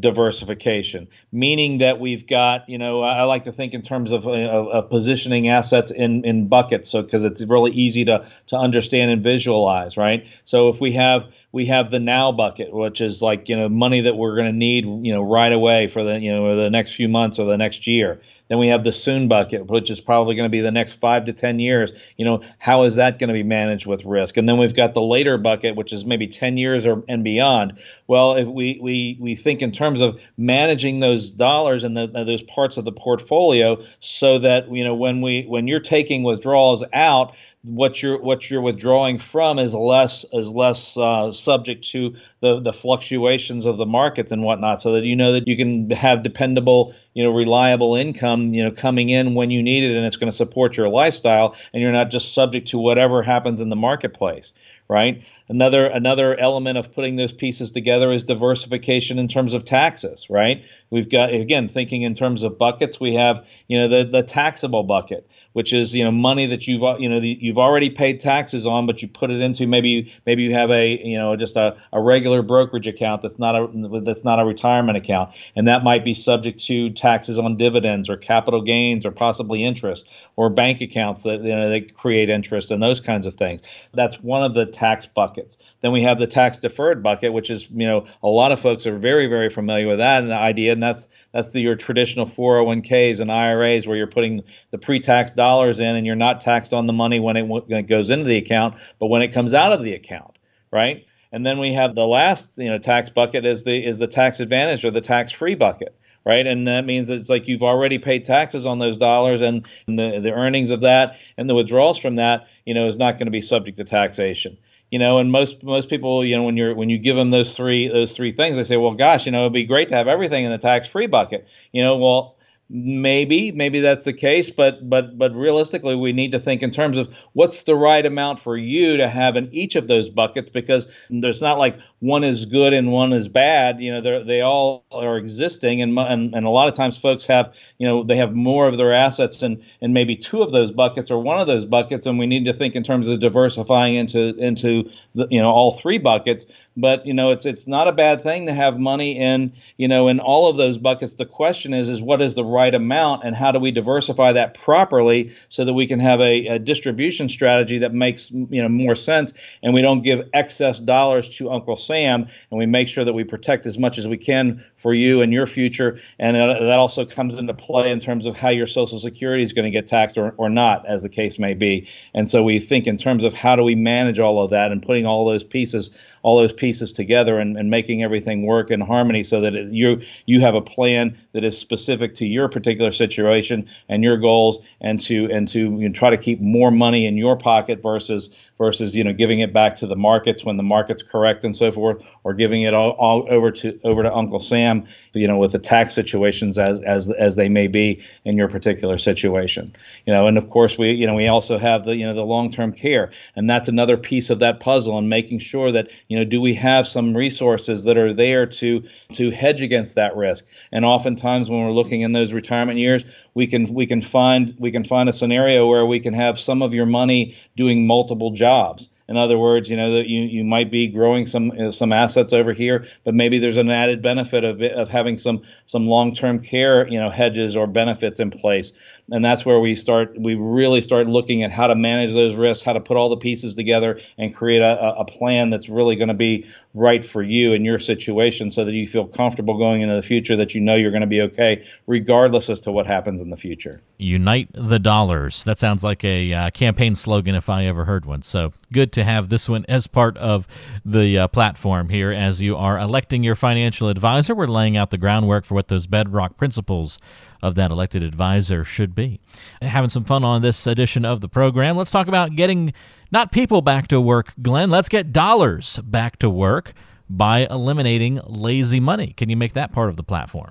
diversification, 0.01 1.09
meaning 1.33 1.79
that 1.79 2.01
we've 2.01 2.27
got, 2.27 2.69
you 2.69 2.79
know, 2.79 3.03
I 3.03 3.23
like 3.25 3.45
to 3.45 3.53
think 3.53 3.75
in 3.75 3.83
terms 3.83 4.13
of, 4.13 4.27
uh, 4.27 4.33
of, 4.33 4.69
of 4.69 4.91
positioning 4.91 5.49
assets 5.49 5.91
in, 5.91 6.25
in 6.25 6.49
buckets, 6.49 6.91
so 6.91 7.03
because 7.03 7.23
it's 7.23 7.43
really 7.43 7.73
easy 7.73 8.05
to 8.05 8.27
to 8.49 8.57
understand 8.57 9.11
and 9.11 9.23
visualize, 9.23 9.97
right? 9.97 10.27
So 10.45 10.69
if 10.69 10.81
we 10.81 10.93
have 10.93 11.33
we 11.57 11.65
have 11.65 11.91
the 11.91 11.99
now 11.99 12.33
bucket, 12.33 12.71
which 12.71 13.01
is 13.01 13.23
like 13.23 13.49
you 13.49 13.57
know 13.57 13.67
money 13.67 14.03
that 14.03 14.15
we're 14.15 14.37
going 14.37 14.53
to 14.53 14.57
need, 14.57 14.85
you 14.85 15.13
know, 15.15 15.23
right 15.23 15.53
away 15.53 15.87
for 15.87 16.05
the 16.05 16.21
you 16.21 16.31
know 16.31 16.55
the 16.55 16.69
next 16.69 16.95
few 16.95 17.09
months 17.09 17.39
or 17.39 17.47
the 17.47 17.57
next 17.57 17.87
year. 17.87 18.21
Then 18.49 18.59
we 18.59 18.69
have 18.69 18.85
the 18.85 18.93
soon 18.93 19.27
bucket, 19.27 19.67
which 19.67 19.91
is 19.91 20.01
probably 20.01 20.37
going 20.37 20.45
to 20.45 20.51
be 20.51 20.61
the 20.61 20.71
next 20.71 21.01
five 21.01 21.25
to 21.25 21.33
10 21.33 21.59
years. 21.59 21.93
You 22.17 22.25
know, 22.25 22.43
how 22.59 22.85
is 22.85 22.95
that 22.95 23.19
going 23.19 23.29
to 23.29 23.35
be 23.35 23.43
managed 23.43 23.87
with 23.87 24.05
risk? 24.05 24.37
And 24.37 24.49
then 24.49 24.57
we've 24.57 24.75
got 24.75 24.95
the 24.95 25.03
later 25.03 25.37
bucket, 25.37 25.75
which 25.75 25.93
is 25.93 26.05
maybe 26.05 26.29
10 26.29 26.57
years 26.57 26.87
or 26.87 27.03
and 27.09 27.25
beyond. 27.25 27.79
Well, 28.07 28.37
if 28.37 28.47
we 28.47 28.79
we 28.83 29.17
we 29.19 29.35
think 29.35 29.63
in 29.63 29.73
terms 29.73 30.01
of 30.01 30.21
managing 30.37 31.01
those 31.01 31.31
dollars 31.31 31.85
and 31.85 31.97
the, 31.97 32.07
those 32.07 32.43
parts 32.43 32.77
of 32.77 32.85
the 32.85 32.93
portfolio 32.93 33.83
so 34.01 34.39
that 34.39 34.71
you 34.71 34.85
know 34.85 34.95
when 34.95 35.23
we 35.23 35.45
when 35.45 35.67
you're 35.67 35.81
taking 35.81 36.23
withdrawals 36.23 36.85
out 36.93 37.35
what 37.67 38.01
you're 38.01 38.21
what 38.21 38.49
you're 38.49 38.61
withdrawing 38.61 39.19
from 39.19 39.59
is 39.59 39.75
less 39.75 40.25
is 40.33 40.51
less 40.51 40.97
uh, 40.97 41.33
subject 41.33 41.85
to 41.89 42.15
the 42.41 42.61
the 42.61 42.73
fluctuations 42.73 43.67
of 43.67 43.77
the 43.77 43.87
markets 43.87 44.31
and 44.31 44.45
whatnot, 44.45 44.81
so 44.81 44.93
that 44.93 45.03
you 45.03 45.17
know 45.17 45.33
that 45.33 45.49
you 45.49 45.57
can 45.57 45.91
have 45.91 46.23
dependable, 46.23 46.95
you 47.15 47.25
know, 47.25 47.31
reliable 47.31 47.97
income, 47.97 48.55
you 48.55 48.63
know, 48.63 48.71
coming 48.71 49.11
in 49.11 49.35
when 49.35 49.51
you 49.51 49.61
need 49.61 49.83
it, 49.83 49.97
and 49.97 50.07
it's 50.07 50.17
going 50.17 50.31
to 50.31 50.37
support 50.37 50.77
your 50.77 50.89
lifestyle, 50.89 51.57
and 51.73 51.83
you're 51.83 51.93
not 51.93 52.11
just 52.11 52.35
subject 52.35 52.69
to 52.69 52.79
whatever 52.79 53.21
happens 53.21 53.61
in 53.61 53.69
the 53.69 53.77
marketplace 53.77 54.53
right? 54.89 55.25
Another 55.49 55.87
another 55.87 56.39
element 56.39 56.79
of 56.79 56.93
putting 56.93 57.17
those 57.17 57.33
pieces 57.33 57.71
together 57.71 58.11
is 58.13 58.25
diversification 58.25 59.19
in 59.19 59.29
terms 59.29 59.55
of 59.55 59.65
taxes, 59.65 60.27
right? 60.31 60.65
We've 60.91 61.09
got 61.09 61.33
again 61.33 61.69
thinking 61.69 62.03
in 62.03 62.15
terms 62.15 62.43
of 62.43 62.59
buckets. 62.59 63.01
We 63.01 63.15
have 63.15 63.47
you 63.67 63.79
know 63.79 63.89
the 63.89 64.05
the 64.05 64.23
taxable 64.23 64.85
bucket, 64.85 65.29
which 65.53 65.73
is 65.73 65.95
you 65.95 66.05
know 66.05 66.13
money 66.13 66.47
that 66.47 66.67
you've 66.67 66.83
you 67.01 67.09
know 67.09 67.19
you've 67.21 67.59
already 67.59 67.91
paid 67.91 68.21
taxes 68.21 68.67
on, 68.67 68.87
but 68.87 69.03
you 69.03 69.09
put 69.09 69.31
it 69.31 69.41
into 69.41 69.67
maybe 69.67 70.13
maybe 70.25 70.43
you 70.43 70.53
have 70.53 70.71
a 70.71 71.05
you 71.05 71.19
know 71.19 71.35
just 71.37 71.57
a, 71.57 71.77
a 71.93 72.01
regular 72.01 72.43
brokerage 72.43 72.87
account 72.87 73.23
that's 73.23 73.39
not 73.39 73.57
a 73.57 74.01
that's 74.01 74.25
not 74.25 74.39
a 74.39 74.45
retirement 74.45 74.97
account, 74.97 75.35
and 75.57 75.67
that 75.67 75.83
might 75.83 76.05
be 76.05 76.15
subject 76.15 76.65
to 76.67 76.91
taxes 76.91 77.39
on 77.39 77.57
dividends 77.57 78.09
or 78.09 78.17
capital 78.17 78.63
gains 78.63 79.05
or 79.05 79.11
possibly 79.11 79.65
interest 79.65 80.09
or 80.37 80.49
bank 80.51 80.81
accounts 80.81 81.25
that 81.25 81.43
you 81.43 81.55
know 81.55 81.69
they 81.69 81.81
create 81.81 82.31
interest 82.31 82.71
and 82.71 82.81
those 82.81 83.01
kinds 83.01 83.27
of 83.27 83.35
things. 83.35 83.63
That's 83.93 84.23
one 84.23 84.45
of 84.45 84.55
the 84.55 84.67
tax 84.77 85.07
buckets. 85.07 85.57
Then 85.81 85.93
we 85.93 86.03
have 86.03 86.19
the 86.19 86.27
tax 86.27 86.59
deferred 86.59 87.03
bucket, 87.03 87.33
which 87.33 87.51
is 87.51 87.69
you 87.71 87.87
know 87.87 88.07
a 88.23 88.29
lot 88.29 88.53
of 88.53 88.61
folks 88.61 88.87
are 88.87 88.99
very 88.99 89.27
very 89.27 89.49
familiar 89.49 89.89
with 89.89 89.99
that 89.99 90.23
and 90.23 90.33
idea, 90.33 90.73
and 90.73 90.83
that's 90.83 91.09
that's 91.33 91.51
the, 91.51 91.61
your 91.61 91.75
traditional 91.75 92.27
401ks 92.27 93.21
and 93.21 93.33
IRAs 93.33 93.87
where 93.87 93.97
you're 93.97 94.07
putting 94.07 94.43
the 94.71 94.79
pre-tax 94.79 95.33
dollars 95.33 95.81
in 95.81 95.97
and 95.97 96.07
you're 96.07 96.15
not 96.15 96.41
taxed 96.41 96.75
on 96.75 96.87
the 96.87 96.93
money 96.93 97.19
when 97.19 97.37
it, 97.37 97.43
when 97.45 97.63
it 97.71 97.89
goes 97.89 98.11
into 98.11 98.27
the 98.27 98.37
account, 98.37 98.75
but 98.99 99.07
when 99.07 99.23
it 99.23 99.33
comes 99.33 99.55
out 99.55 99.73
of 99.73 99.83
the 99.83 99.95
account, 99.95 100.39
right? 100.71 101.07
And 101.33 101.45
then 101.45 101.59
we 101.59 101.73
have 101.73 101.95
the 101.95 102.07
last 102.07 102.59
you 102.59 102.69
know 102.69 102.79
tax 102.79 103.09
bucket 103.09 103.47
is 103.47 103.65
the 103.65 103.85
is 103.85 103.99
the 103.99 104.07
tax 104.07 104.41
advantage 104.41 104.85
or 104.85 104.91
the 104.91 105.01
tax 105.01 105.33
free 105.33 105.55
bucket 105.55 105.99
right? 106.27 106.47
And 106.47 106.67
that 106.67 106.85
means 106.85 107.09
it's 107.09 107.31
like 107.31 107.49
you've 107.49 107.63
already 107.63 107.99
paid 107.99 108.25
taxes 108.25 108.67
on 108.67 108.81
those 108.81 108.99
dollars, 108.99 109.41
and, 109.41 109.67
the 109.87 110.21
the 110.21 110.33
earnings 110.33 110.71
of 110.71 110.81
that 110.81 111.17
and 111.39 111.49
the 111.49 111.55
withdrawals 111.55 111.97
from 111.99 112.17
that, 112.17 112.49
you 112.67 112.75
know, 112.75 112.89
is 112.89 112.99
not 112.99 113.13
going 113.13 113.27
to 113.27 113.31
be 113.31 113.41
subject 113.41 113.79
to 113.79 113.85
taxation 113.85 114.59
you 114.91 114.99
know 114.99 115.19
and 115.19 115.33
most 115.33 115.63
most 115.63 115.91
people 115.91 116.25
you 116.25 116.37
know 116.37 116.43
when 116.43 116.57
you're 116.57 116.75
when 116.75 116.89
you 116.89 116.99
give 116.99 117.17
them 117.17 117.31
those 117.31 117.57
three 117.57 117.89
those 117.89 118.15
three 118.15 118.33
things 118.33 118.57
they 118.57 118.65
say 118.65 118.77
well 118.77 118.95
gosh 118.95 119.27
you 119.27 119.33
know 119.33 119.41
it'd 119.41 119.53
be 119.53 119.65
great 119.65 119.89
to 119.89 119.95
have 119.95 120.07
everything 120.09 120.45
in 120.45 120.51
the 120.53 120.59
tax 120.59 120.87
free 120.87 121.07
bucket 121.07 121.47
you 121.73 121.83
know 121.83 121.97
well 121.97 122.36
maybe 122.69 123.53
maybe 123.53 123.81
that's 123.81 124.05
the 124.05 124.13
case 124.13 124.51
but 124.51 124.89
but 124.89 125.17
but 125.17 125.35
realistically 125.35 125.95
we 125.95 126.13
need 126.13 126.33
to 126.33 126.41
think 126.41 126.63
in 126.63 126.71
terms 126.71 126.97
of 126.97 127.09
what's 127.33 127.63
the 127.63 127.77
right 127.77 128.05
amount 128.05 128.41
for 128.41 128.57
you 128.57 128.97
to 128.97 129.09
have 129.09 129.37
in 129.37 129.49
each 129.53 129.77
of 129.77 129.87
those 129.87 130.11
buckets 130.11 130.51
because 130.51 130.89
there's 131.09 131.41
not 131.41 131.59
like 131.59 131.79
one 132.01 132.25
is 132.25 132.45
good 132.45 132.73
and 132.73 132.91
one 132.91 133.13
is 133.13 133.29
bad 133.29 133.81
you 133.81 133.93
know 133.93 134.01
they 134.01 134.23
they 134.25 134.41
all 134.41 134.85
are 134.91 135.17
existing 135.17 135.81
and, 135.81 135.97
and 135.99 136.35
and 136.35 136.47
a 136.47 136.51
lot 136.51 136.67
of 136.67 136.75
times 136.75 136.97
folks 136.97 137.25
have 137.27 137.55
you 137.79 137.87
know 137.87 138.03
they 138.03 138.17
have 138.17 138.35
more 138.35 138.67
of 138.67 138.77
their 138.77 138.93
assets 138.93 139.43
in 139.43 139.63
in 139.81 139.93
maybe 139.93 140.17
two 140.17 140.43
of 140.43 140.51
those 140.51 140.73
buckets 140.73 141.11
or 141.11 141.23
one 141.23 141.39
of 141.39 141.47
those 141.47 141.65
buckets 141.65 142.07
and 142.07 142.19
we 142.19 142.27
need 142.27 142.45
to 142.45 142.53
think 142.53 142.75
in 142.75 142.83
terms 142.83 143.09
of 143.09 143.21
diversifying 143.21 143.95
into 143.95 144.35
into 144.39 144.89
the, 145.15 145.27
you 145.31 145.41
know 145.41 145.51
all 145.51 145.79
three 145.79 145.99
buckets. 145.99 146.47
But 146.77 147.07
you 147.07 147.15
know 147.15 147.31
it's 147.31 147.47
it's 147.47 147.67
not 147.67 147.89
a 147.89 147.93
bad 147.93 148.23
thing 148.23 148.47
to 148.47 148.53
have 148.53 148.79
money 148.79 149.19
in 149.19 149.53
you 149.77 149.89
know 149.89 150.09
in 150.09 150.21
all 150.21 150.49
of 150.49 150.57
those 150.57 150.79
buckets. 150.79 151.15
The 151.15 151.27
question 151.27 151.73
is 151.73 151.89
is 151.89 152.03
what 152.03 152.21
is 152.21 152.35
the 152.35 152.45
right 152.57 152.75
amount 152.75 153.25
and 153.25 153.37
how 153.37 153.53
do 153.53 153.59
we 153.59 153.71
diversify 153.71 154.33
that 154.33 154.55
properly 154.55 155.33
so 155.49 155.65
that 155.65 155.75
we 155.75 155.87
can 155.87 156.01
have 156.01 156.21
a, 156.21 156.47
a 156.47 156.59
distribution 156.59 157.29
strategy 157.29 157.79
that 157.79 157.93
makes 157.93 158.31
you 158.31 158.63
know 158.63 158.69
more 158.69 158.95
sense 158.95 159.33
and 159.63 159.75
we 159.75 159.83
don't 159.83 160.03
give 160.03 160.29
excess 160.33 160.79
dollars 160.81 161.29
to 161.37 161.51
uncle 161.51 161.77
sam 161.77 162.27
and 162.51 162.59
we 162.59 162.67
make 162.67 162.89
sure 162.89 163.05
that 163.05 163.13
we 163.13 163.25
protect 163.25 163.67
as 163.67 163.79
much 163.79 163.99
as 163.99 164.07
we 164.07 164.17
can 164.17 164.65
for 164.77 164.95
you 164.95 165.21
and 165.21 165.33
your 165.33 165.47
future 165.47 165.99
and 166.19 166.37
that 166.37 166.79
also 166.79 167.05
comes 167.05 167.39
into 167.39 167.55
play 167.55 167.91
in 167.91 168.01
terms 168.01 168.27
of 168.27 168.37
how 168.37 168.49
your 168.51 168.67
social 168.67 168.99
security 168.99 169.43
is 169.43 169.53
going 169.53 169.65
to 169.65 169.71
get 169.71 169.87
taxed 169.87 170.19
or, 170.19 170.35
or 170.37 170.49
not 170.49 170.87
as 170.87 171.03
the 171.03 171.09
case 171.09 171.39
may 171.39 171.55
be. 171.55 171.89
And 172.15 172.29
so 172.29 172.43
we 172.43 172.61
think 172.61 172.87
in 172.87 172.97
terms 172.97 173.25
of 173.25 173.33
how 173.33 173.57
do 173.57 173.63
we 173.63 173.75
manage 173.75 174.19
all 174.19 174.43
of 174.43 174.51
that 174.51 174.73
and 174.73 174.83
putting 174.83 175.07
all 175.07 175.27
those 175.27 175.45
pieces 175.45 175.91
all 176.27 176.39
those 176.39 176.53
pieces 176.53 176.91
together 176.91 177.39
and, 177.39 177.57
and 177.57 177.71
making 177.71 178.03
everything 178.03 178.45
work 178.45 178.73
in 178.73 178.81
harmony 178.81 179.23
so 179.23 179.41
that 179.41 179.55
you 179.71 180.03
you 180.27 180.41
have 180.41 180.57
a 180.57 180.61
plan 180.61 181.17
that 181.35 181.45
is 181.45 181.57
specific 181.57 182.17
to 182.17 182.27
your 182.27 182.49
particular 182.49 182.91
situation 182.91 183.65
and 183.89 184.03
your 184.03 184.17
goals 184.17 184.59
and 184.81 184.99
to 184.99 185.31
and 185.31 185.47
to 185.47 185.61
you 185.61 185.89
know, 185.89 185.93
try 185.93 186.11
to 186.11 186.17
keep 186.17 186.41
more 186.41 186.73
money 186.73 187.07
in 187.07 187.17
your 187.17 187.37
pocket 187.37 187.81
versus 187.81 188.29
versus 188.59 188.97
you 188.97 189.05
know 189.05 189.13
giving 189.13 189.39
it 189.39 189.53
back 189.53 189.77
to 189.77 189.87
the 189.87 189.95
markets 189.95 190.45
when 190.45 190.57
the 190.57 190.65
market's 190.65 191.01
correct 191.01 191.45
and 191.45 191.55
so 191.55 191.71
forth 191.71 192.03
or 192.25 192.35
giving 192.35 192.63
it 192.63 192.75
all, 192.75 192.91
all 192.99 193.25
over 193.31 193.53
to 193.53 193.79
over 193.85 194.03
to 194.03 194.13
Uncle 194.13 194.41
Sam 194.41 194.85
you 195.13 195.29
know 195.29 195.39
with 195.39 195.53
the 195.53 195.61
tax 195.61 195.95
situations 195.95 196.59
as 196.59 196.81
as 196.81 197.09
as 197.13 197.37
they 197.37 197.49
may 197.49 197.69
be 197.69 198.03
in 198.25 198.37
your 198.37 198.49
particular 198.49 198.99
situation. 198.99 199.73
You 200.07 200.13
know 200.13 200.27
and 200.27 200.37
of 200.37 200.51
course 200.51 200.77
we 200.77 200.91
you 200.91 201.07
know 201.07 201.15
we 201.15 201.29
also 201.29 201.57
have 201.57 201.85
the 201.85 201.95
you 201.95 202.05
know 202.05 202.15
the 202.15 202.25
long-term 202.25 202.73
care. 202.73 203.13
And 203.37 203.49
that's 203.49 203.69
another 203.69 203.97
piece 203.97 204.29
of 204.29 204.41
that 204.41 204.59
puzzle 204.59 204.99
and 204.99 205.09
making 205.09 205.39
sure 205.39 205.71
that 205.71 205.89
you 206.09 206.16
know 206.17 206.25
do 206.25 206.41
we 206.41 206.55
have 206.55 206.87
some 206.87 207.17
resources 207.17 207.85
that 207.85 207.97
are 207.97 208.13
there 208.13 208.47
to 208.47 208.83
to 209.13 209.31
hedge 209.31 209.63
against 209.63 209.95
that 209.95 210.17
risk? 210.17 210.45
And 210.73 210.85
oftentimes 210.85 211.49
when 211.49 211.61
we're 211.61 211.73
looking 211.73 212.01
in 212.01 212.13
those 212.13 212.33
retirement 212.33 212.79
years 212.79 213.05
we 213.35 213.47
can 213.47 213.73
we 213.73 213.87
can 213.87 214.03
find 214.03 214.55
we 214.59 214.71
can 214.71 214.85
find 214.85 215.09
a 215.09 215.13
scenario 215.13 215.67
where 215.67 215.87
we 215.87 216.01
can 216.01 216.15
have 216.15 216.39
some 216.39 216.63
of 216.63 216.75
your 216.75 216.87
money 216.87 217.37
doing 217.57 217.87
multiple 217.87 218.31
jobs. 218.33 218.89
In 219.09 219.17
other 219.17 219.39
words, 219.39 219.71
you 219.71 219.77
know 219.77 219.93
that 219.93 220.09
you, 220.09 220.23
you 220.23 220.43
might 220.43 220.71
be 220.71 220.89
growing 220.89 221.27
some 221.27 221.53
uh, 221.53 221.71
some 221.71 221.93
assets 221.93 222.33
over 222.33 222.53
here, 222.53 222.87
but 223.05 223.15
maybe 223.15 223.39
there's 223.39 223.57
an 223.57 223.71
added 223.71 224.03
benefit 224.03 224.43
of 224.43 224.61
of 224.61 224.89
having 224.89 225.17
some 225.17 225.43
some 225.67 225.85
long-term 225.85 226.41
care 226.41 226.89
you 226.89 226.99
know 226.99 227.11
hedges 227.11 227.55
or 227.57 227.69
benefits 227.69 228.19
in 228.19 228.31
place 228.31 228.73
and 229.11 229.25
that's 229.25 229.45
where 229.45 229.61
we 229.61 229.75
start 229.75 230.15
we 230.19 230.35
really 230.35 230.81
start 230.81 231.07
looking 231.07 231.43
at 231.43 231.53
how 231.53 231.67
to 231.67 231.75
manage 231.75 232.13
those 232.13 232.35
risks 232.35 232.65
how 232.65 232.73
to 232.73 232.81
put 232.81 232.97
all 232.97 233.09
the 233.09 233.17
pieces 233.17 233.55
together 233.55 233.99
and 234.19 234.35
create 234.35 234.63
a, 234.63 234.95
a 234.97 235.05
plan 235.05 235.51
that's 235.51 235.69
really 235.69 235.97
going 235.97 236.09
to 236.09 236.15
be 236.15 236.45
right 236.77 237.05
for 237.05 237.23
you 237.23 237.55
and 237.55 237.65
your 237.65 237.79
situation 237.79 238.51
so 238.51 238.65
that 238.65 238.73
you 238.73 238.87
feel 238.87 239.07
comfortable 239.07 239.57
going 239.57 239.81
into 239.81 239.95
the 239.95 240.03
future 240.03 240.37
that 240.37 240.55
you 240.55 240.61
know 240.61 240.75
you're 240.75 240.91
going 240.91 241.01
to 241.01 241.07
be 241.07 241.23
okay 241.23 241.65
regardless 241.87 242.51
as 242.51 242.61
to 242.61 242.71
what 242.71 242.87
happens 242.87 243.23
in 243.23 243.31
the 243.31 243.37
future. 243.37 243.81
Unite 243.97 244.51
the 244.53 244.79
dollars. 244.79 245.43
That 245.45 245.59
sounds 245.59 245.83
like 245.83 246.05
a 246.05 246.33
uh, 246.33 246.51
campaign 246.51 246.95
slogan 246.95 247.35
if 247.35 247.49
i 247.49 247.65
ever 247.65 247.87
heard 247.87 248.05
one. 248.05 248.21
So 248.21 248.53
good 248.73 248.93
to 248.93 249.05
have 249.05 249.31
this 249.31 249.49
one 249.49 249.65
as 249.69 249.87
part 249.87 250.19
of 250.19 250.47
the 250.85 251.21
uh, 251.21 251.29
platform 251.29 251.89
here 251.89 252.13
as 252.13 252.43
you 252.43 252.57
are 252.57 252.79
electing 252.79 253.25
your 253.25 253.37
financial 253.37 253.89
advisor. 253.89 254.35
We're 254.35 254.47
laying 254.47 254.77
out 254.77 254.91
the 254.91 254.99
groundwork 254.99 255.47
for 255.47 255.55
what 255.55 255.69
those 255.69 255.87
bedrock 255.87 256.37
principles 256.37 256.99
of 257.47 257.55
that 257.55 257.71
elected 257.71 258.03
advisor 258.03 258.65
should 258.65 258.95
be. 258.95 259.21
Having 259.63 259.91
some 259.91 260.05
fun 260.05 260.25
on 260.25 260.43
this 260.43 260.67
edition 260.67 261.05
of 261.05 261.21
the 261.21 261.29
program. 261.29 261.77
Let's 261.77 261.93
talk 261.93 262.09
about 262.09 262.35
getting 262.35 262.75
not 263.13 263.31
people 263.31 263.63
back 263.63 263.87
to 263.89 264.01
work, 264.01 264.33
Glenn. 264.43 264.69
Let's 264.69 264.89
get 264.89 265.13
dollars 265.13 265.79
back 265.85 266.19
to 266.19 266.29
work 266.29 266.73
by 267.09 267.47
eliminating 267.49 268.21
lazy 268.27 268.81
money. 268.81 269.13
Can 269.17 269.29
you 269.29 269.37
make 269.37 269.53
that 269.53 269.73
part 269.73 269.89
of 269.89 269.97
the 269.97 270.03
platform? 270.03 270.51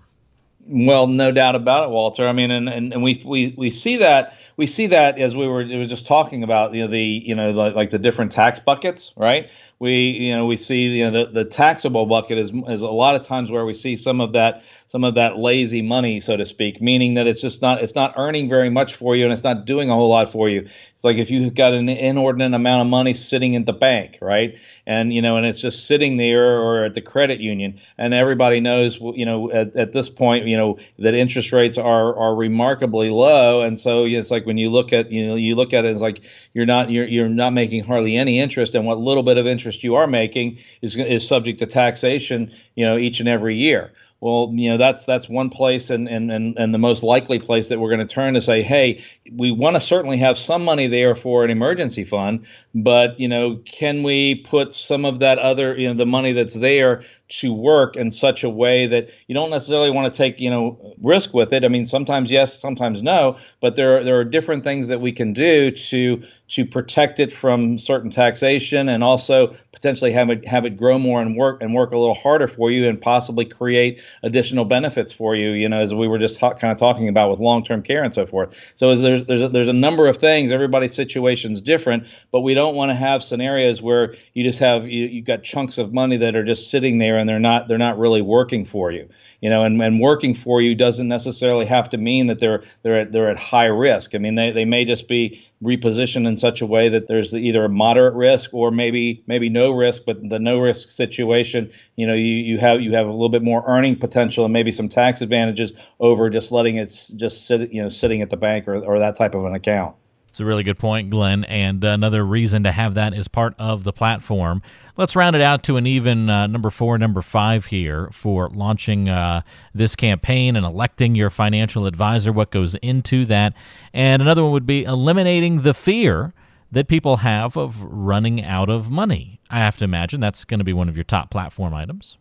Well, 0.67 1.05
no 1.05 1.31
doubt 1.31 1.55
about 1.55 1.83
it, 1.83 1.91
Walter. 1.91 2.27
I 2.27 2.31
mean, 2.31 2.49
and, 2.49 2.67
and, 2.67 2.91
and 2.93 3.03
we, 3.03 3.21
we 3.23 3.53
we 3.55 3.69
see 3.69 3.97
that 3.97 4.33
we 4.57 4.65
see 4.65 4.87
that 4.87 5.19
as 5.19 5.35
we 5.35 5.47
were, 5.47 5.63
we 5.63 5.77
were 5.77 5.85
just 5.85 6.07
talking 6.07 6.43
about, 6.43 6.73
you 6.73 6.81
know, 6.81 6.87
the 6.87 6.99
you 6.99 7.35
know 7.35 7.51
like, 7.51 7.75
like 7.75 7.89
the 7.91 7.99
different 7.99 8.31
tax 8.31 8.59
buckets, 8.59 9.13
right? 9.15 9.49
We 9.77 9.93
you 10.11 10.35
know 10.35 10.45
we 10.45 10.55
see 10.55 10.87
you 10.87 11.11
know 11.11 11.25
the, 11.25 11.31
the 11.31 11.45
taxable 11.45 12.05
bucket 12.05 12.37
is 12.37 12.51
is 12.67 12.81
a 12.81 12.87
lot 12.87 13.15
of 13.15 13.23
times 13.23 13.51
where 13.51 13.65
we 13.65 13.73
see 13.73 13.97
some 13.97 14.21
of 14.21 14.33
that 14.33 14.63
some 14.87 15.03
of 15.03 15.15
that 15.15 15.37
lazy 15.37 15.81
money, 15.81 16.21
so 16.21 16.37
to 16.37 16.45
speak, 16.45 16.81
meaning 16.81 17.15
that 17.15 17.27
it's 17.27 17.41
just 17.41 17.61
not 17.61 17.81
it's 17.81 17.95
not 17.95 18.13
earning 18.15 18.47
very 18.47 18.69
much 18.69 18.95
for 18.95 19.13
you 19.13 19.25
and 19.25 19.33
it's 19.33 19.43
not 19.43 19.65
doing 19.65 19.89
a 19.89 19.93
whole 19.93 20.09
lot 20.09 20.31
for 20.31 20.47
you. 20.47 20.65
it's 20.93 21.03
like 21.03 21.17
if 21.17 21.29
you've 21.29 21.53
got 21.53 21.73
an 21.73 21.89
inordinate 21.89 22.53
amount 22.53 22.83
of 22.83 22.87
money 22.87 23.13
sitting 23.13 23.53
in 23.55 23.65
the 23.65 23.73
bank, 23.73 24.19
right? 24.21 24.57
And 24.87 25.13
you 25.13 25.21
know, 25.21 25.35
and 25.35 25.45
it's 25.45 25.59
just 25.59 25.87
sitting 25.87 26.15
there 26.15 26.61
or 26.61 26.85
at 26.85 26.93
the 26.93 27.01
credit 27.01 27.41
union, 27.41 27.79
and 27.97 28.13
everybody 28.13 28.61
knows, 28.61 28.97
you 28.97 29.25
know, 29.25 29.51
at, 29.51 29.75
at 29.75 29.91
this 29.91 30.07
point, 30.07 30.45
you 30.45 30.55
know, 30.55 30.77
that 30.99 31.15
interest 31.15 31.51
rates 31.51 31.77
are 31.77 32.15
are 32.15 32.33
remarkably 32.33 33.09
low, 33.09 33.61
and 33.63 33.77
so 33.77 34.05
it's 34.05 34.31
like 34.31 34.45
when 34.45 34.57
you 34.57 34.69
look 34.69 34.93
at, 34.93 35.11
you 35.11 35.27
know, 35.27 35.35
you 35.35 35.55
look 35.55 35.73
at 35.73 35.83
it, 35.83 35.91
it's 35.91 36.01
like 36.01 36.21
you're 36.53 36.65
not 36.65 36.89
you're 36.91 37.07
you're 37.07 37.27
not 37.27 37.51
making 37.51 37.83
hardly 37.83 38.15
any 38.15 38.39
interest, 38.39 38.73
and 38.75 38.85
what 38.85 38.99
little 38.99 39.23
bit 39.23 39.37
of 39.37 39.45
interest 39.45 39.64
you 39.83 39.95
are 39.95 40.07
making 40.07 40.57
is 40.81 40.95
is 40.95 41.27
subject 41.27 41.59
to 41.59 41.65
taxation, 41.65 42.51
you 42.75 42.85
know, 42.85 42.97
each 42.97 43.19
and 43.19 43.29
every 43.29 43.55
year. 43.55 43.91
Well, 44.21 44.49
you 44.53 44.71
know, 44.71 44.77
that's 44.77 45.05
that's 45.05 45.27
one 45.27 45.49
place 45.49 45.89
and 45.89 46.07
and 46.07 46.31
and, 46.31 46.57
and 46.57 46.73
the 46.73 46.79
most 46.79 47.03
likely 47.03 47.37
place 47.37 47.67
that 47.67 47.79
we're 47.79 47.89
going 47.89 48.07
to 48.07 48.13
turn 48.13 48.33
to 48.33 48.41
say, 48.41 48.63
hey, 48.63 49.03
we 49.31 49.51
want 49.51 49.75
to 49.75 49.79
certainly 49.79 50.17
have 50.17 50.37
some 50.37 50.63
money 50.63 50.87
there 50.87 51.15
for 51.15 51.43
an 51.43 51.51
emergency 51.51 52.03
fund, 52.03 52.45
but 52.73 53.19
you 53.19 53.27
know, 53.27 53.57
can 53.65 54.03
we 54.03 54.35
put 54.35 54.73
some 54.73 55.05
of 55.05 55.19
that 55.19 55.37
other, 55.37 55.77
you 55.77 55.87
know, 55.87 55.93
the 55.93 56.05
money 56.05 56.31
that's 56.31 56.55
there 56.55 57.03
to 57.27 57.53
work 57.53 57.95
in 57.95 58.11
such 58.11 58.43
a 58.43 58.49
way 58.49 58.85
that 58.85 59.09
you 59.27 59.33
don't 59.33 59.49
necessarily 59.49 59.89
want 59.89 60.11
to 60.11 60.15
take, 60.15 60.39
you 60.39 60.49
know, 60.49 60.95
risk 61.01 61.33
with 61.33 61.53
it. 61.53 61.65
I 61.65 61.67
mean, 61.67 61.85
sometimes 61.85 62.29
yes, 62.29 62.59
sometimes 62.59 63.01
no, 63.01 63.37
but 63.61 63.75
there 63.75 63.97
are, 63.97 64.03
there 64.03 64.19
are 64.19 64.23
different 64.23 64.63
things 64.63 64.87
that 64.89 65.01
we 65.01 65.11
can 65.11 65.33
do 65.33 65.71
to 65.71 66.21
to 66.47 66.63
protect 66.63 67.19
it 67.19 67.33
from 67.33 67.75
certain 67.75 68.11
taxation 68.11 68.87
and 68.87 69.03
also 69.03 69.55
potentially 69.71 70.11
have 70.11 70.29
it 70.29 70.47
have 70.47 70.63
it 70.63 70.77
grow 70.77 70.99
more 70.99 71.19
and 71.19 71.35
work 71.35 71.59
and 71.61 71.73
work 71.73 71.91
a 71.91 71.97
little 71.97 72.13
harder 72.13 72.47
for 72.47 72.69
you 72.69 72.87
and 72.87 73.01
possibly 73.01 73.43
create 73.43 73.99
additional 74.21 74.63
benefits 74.63 75.11
for 75.11 75.35
you, 75.35 75.51
you 75.51 75.67
know, 75.67 75.79
as 75.79 75.93
we 75.93 76.07
were 76.07 76.19
just 76.19 76.39
talk, 76.39 76.59
kind 76.59 76.71
of 76.71 76.77
talking 76.77 77.09
about 77.09 77.31
with 77.31 77.39
long-term 77.39 77.81
care 77.81 78.03
and 78.03 78.13
so 78.13 78.27
forth. 78.27 78.55
So 78.75 78.95
there's 78.95 79.25
there's 79.25 79.41
a, 79.41 79.49
there's 79.49 79.67
a 79.67 79.73
number 79.73 80.07
of 80.07 80.17
things, 80.17 80.51
everybody's 80.51 80.93
situation 80.93 81.53
is 81.53 81.61
different, 81.61 82.05
but 82.31 82.41
we 82.41 82.53
don't 82.53 82.75
want 82.75 82.91
to 82.91 82.95
have 82.95 83.23
scenarios 83.23 83.81
where 83.81 84.13
you 84.33 84.43
just 84.43 84.59
have 84.59 84.87
you 84.87 85.07
you 85.07 85.23
got 85.23 85.43
chunks 85.43 85.79
of 85.79 85.93
money 85.93 86.17
that 86.17 86.35
are 86.35 86.45
just 86.45 86.69
sitting 86.69 86.99
there 86.99 87.14
and 87.17 87.27
they're 87.27 87.39
not 87.39 87.67
they're 87.67 87.77
not 87.77 87.97
really 87.97 88.21
working 88.21 88.65
for 88.65 88.91
you 88.91 89.07
you 89.41 89.49
know 89.49 89.63
and, 89.63 89.81
and 89.81 89.99
working 89.99 90.33
for 90.33 90.61
you 90.61 90.75
doesn't 90.75 91.07
necessarily 91.07 91.65
have 91.65 91.89
to 91.89 91.97
mean 91.97 92.27
that 92.27 92.39
they're 92.39 92.63
they're 92.83 93.01
at, 93.01 93.11
they're 93.11 93.29
at 93.29 93.37
high 93.37 93.65
risk. 93.65 94.15
I 94.15 94.17
mean 94.17 94.35
they, 94.35 94.51
they 94.51 94.65
may 94.65 94.85
just 94.85 95.07
be 95.07 95.45
repositioned 95.63 96.27
in 96.27 96.37
such 96.37 96.61
a 96.61 96.65
way 96.65 96.89
that 96.89 97.07
there's 97.07 97.33
either 97.33 97.65
a 97.65 97.69
moderate 97.69 98.13
risk 98.15 98.53
or 98.53 98.71
maybe 98.71 99.23
maybe 99.27 99.49
no 99.49 99.71
risk 99.71 100.03
but 100.05 100.17
the 100.29 100.39
no 100.39 100.59
risk 100.59 100.89
situation 100.89 101.71
you 101.95 102.05
know 102.07 102.13
you, 102.13 102.35
you 102.35 102.57
have 102.57 102.81
you 102.81 102.91
have 102.93 103.07
a 103.07 103.11
little 103.11 103.29
bit 103.29 103.43
more 103.43 103.63
earning 103.67 103.95
potential 103.95 104.45
and 104.45 104.53
maybe 104.53 104.71
some 104.71 104.89
tax 104.89 105.21
advantages 105.21 105.73
over 105.99 106.29
just 106.29 106.51
letting 106.51 106.75
it 106.75 106.87
just 107.15 107.47
sit 107.47 107.71
you 107.71 107.81
know 107.81 107.89
sitting 107.89 108.21
at 108.21 108.29
the 108.29 108.37
bank 108.37 108.67
or, 108.67 108.83
or 108.83 108.99
that 108.99 109.15
type 109.15 109.35
of 109.35 109.45
an 109.45 109.53
account 109.53 109.95
it's 110.35 110.41
a 110.41 110.45
really 110.45 110.63
good 110.63 110.77
point, 110.77 111.09
Glenn. 111.09 111.45
And 111.45 111.81
another 111.81 112.25
reason 112.25 112.63
to 112.63 112.73
have 112.73 112.93
that 112.95 113.13
is 113.13 113.29
part 113.29 113.55
of 113.57 113.85
the 113.85 113.93
platform. 113.93 114.61
Let's 114.97 115.15
round 115.15 115.33
it 115.33 115.41
out 115.41 115.63
to 115.63 115.77
an 115.77 115.87
even 115.87 116.29
uh, 116.29 116.47
number 116.47 116.69
four, 116.69 116.97
number 116.97 117.21
five 117.21 117.67
here 117.67 118.09
for 118.11 118.49
launching 118.49 119.07
uh, 119.07 119.43
this 119.73 119.95
campaign 119.95 120.57
and 120.57 120.65
electing 120.65 121.15
your 121.15 121.29
financial 121.29 121.85
advisor, 121.85 122.33
what 122.33 122.51
goes 122.51 122.75
into 122.75 123.23
that. 123.27 123.53
And 123.93 124.21
another 124.21 124.43
one 124.43 124.51
would 124.51 124.65
be 124.65 124.83
eliminating 124.83 125.61
the 125.61 125.73
fear 125.73 126.33
that 126.69 126.89
people 126.89 127.17
have 127.17 127.55
of 127.55 127.81
running 127.83 128.43
out 128.43 128.67
of 128.69 128.91
money. 128.91 129.39
I 129.49 129.59
have 129.59 129.77
to 129.77 129.85
imagine 129.85 130.19
that's 130.19 130.43
going 130.43 130.59
to 130.59 130.65
be 130.65 130.73
one 130.73 130.89
of 130.89 130.97
your 130.97 131.05
top 131.05 131.29
platform 131.31 131.73
items. 131.73 132.17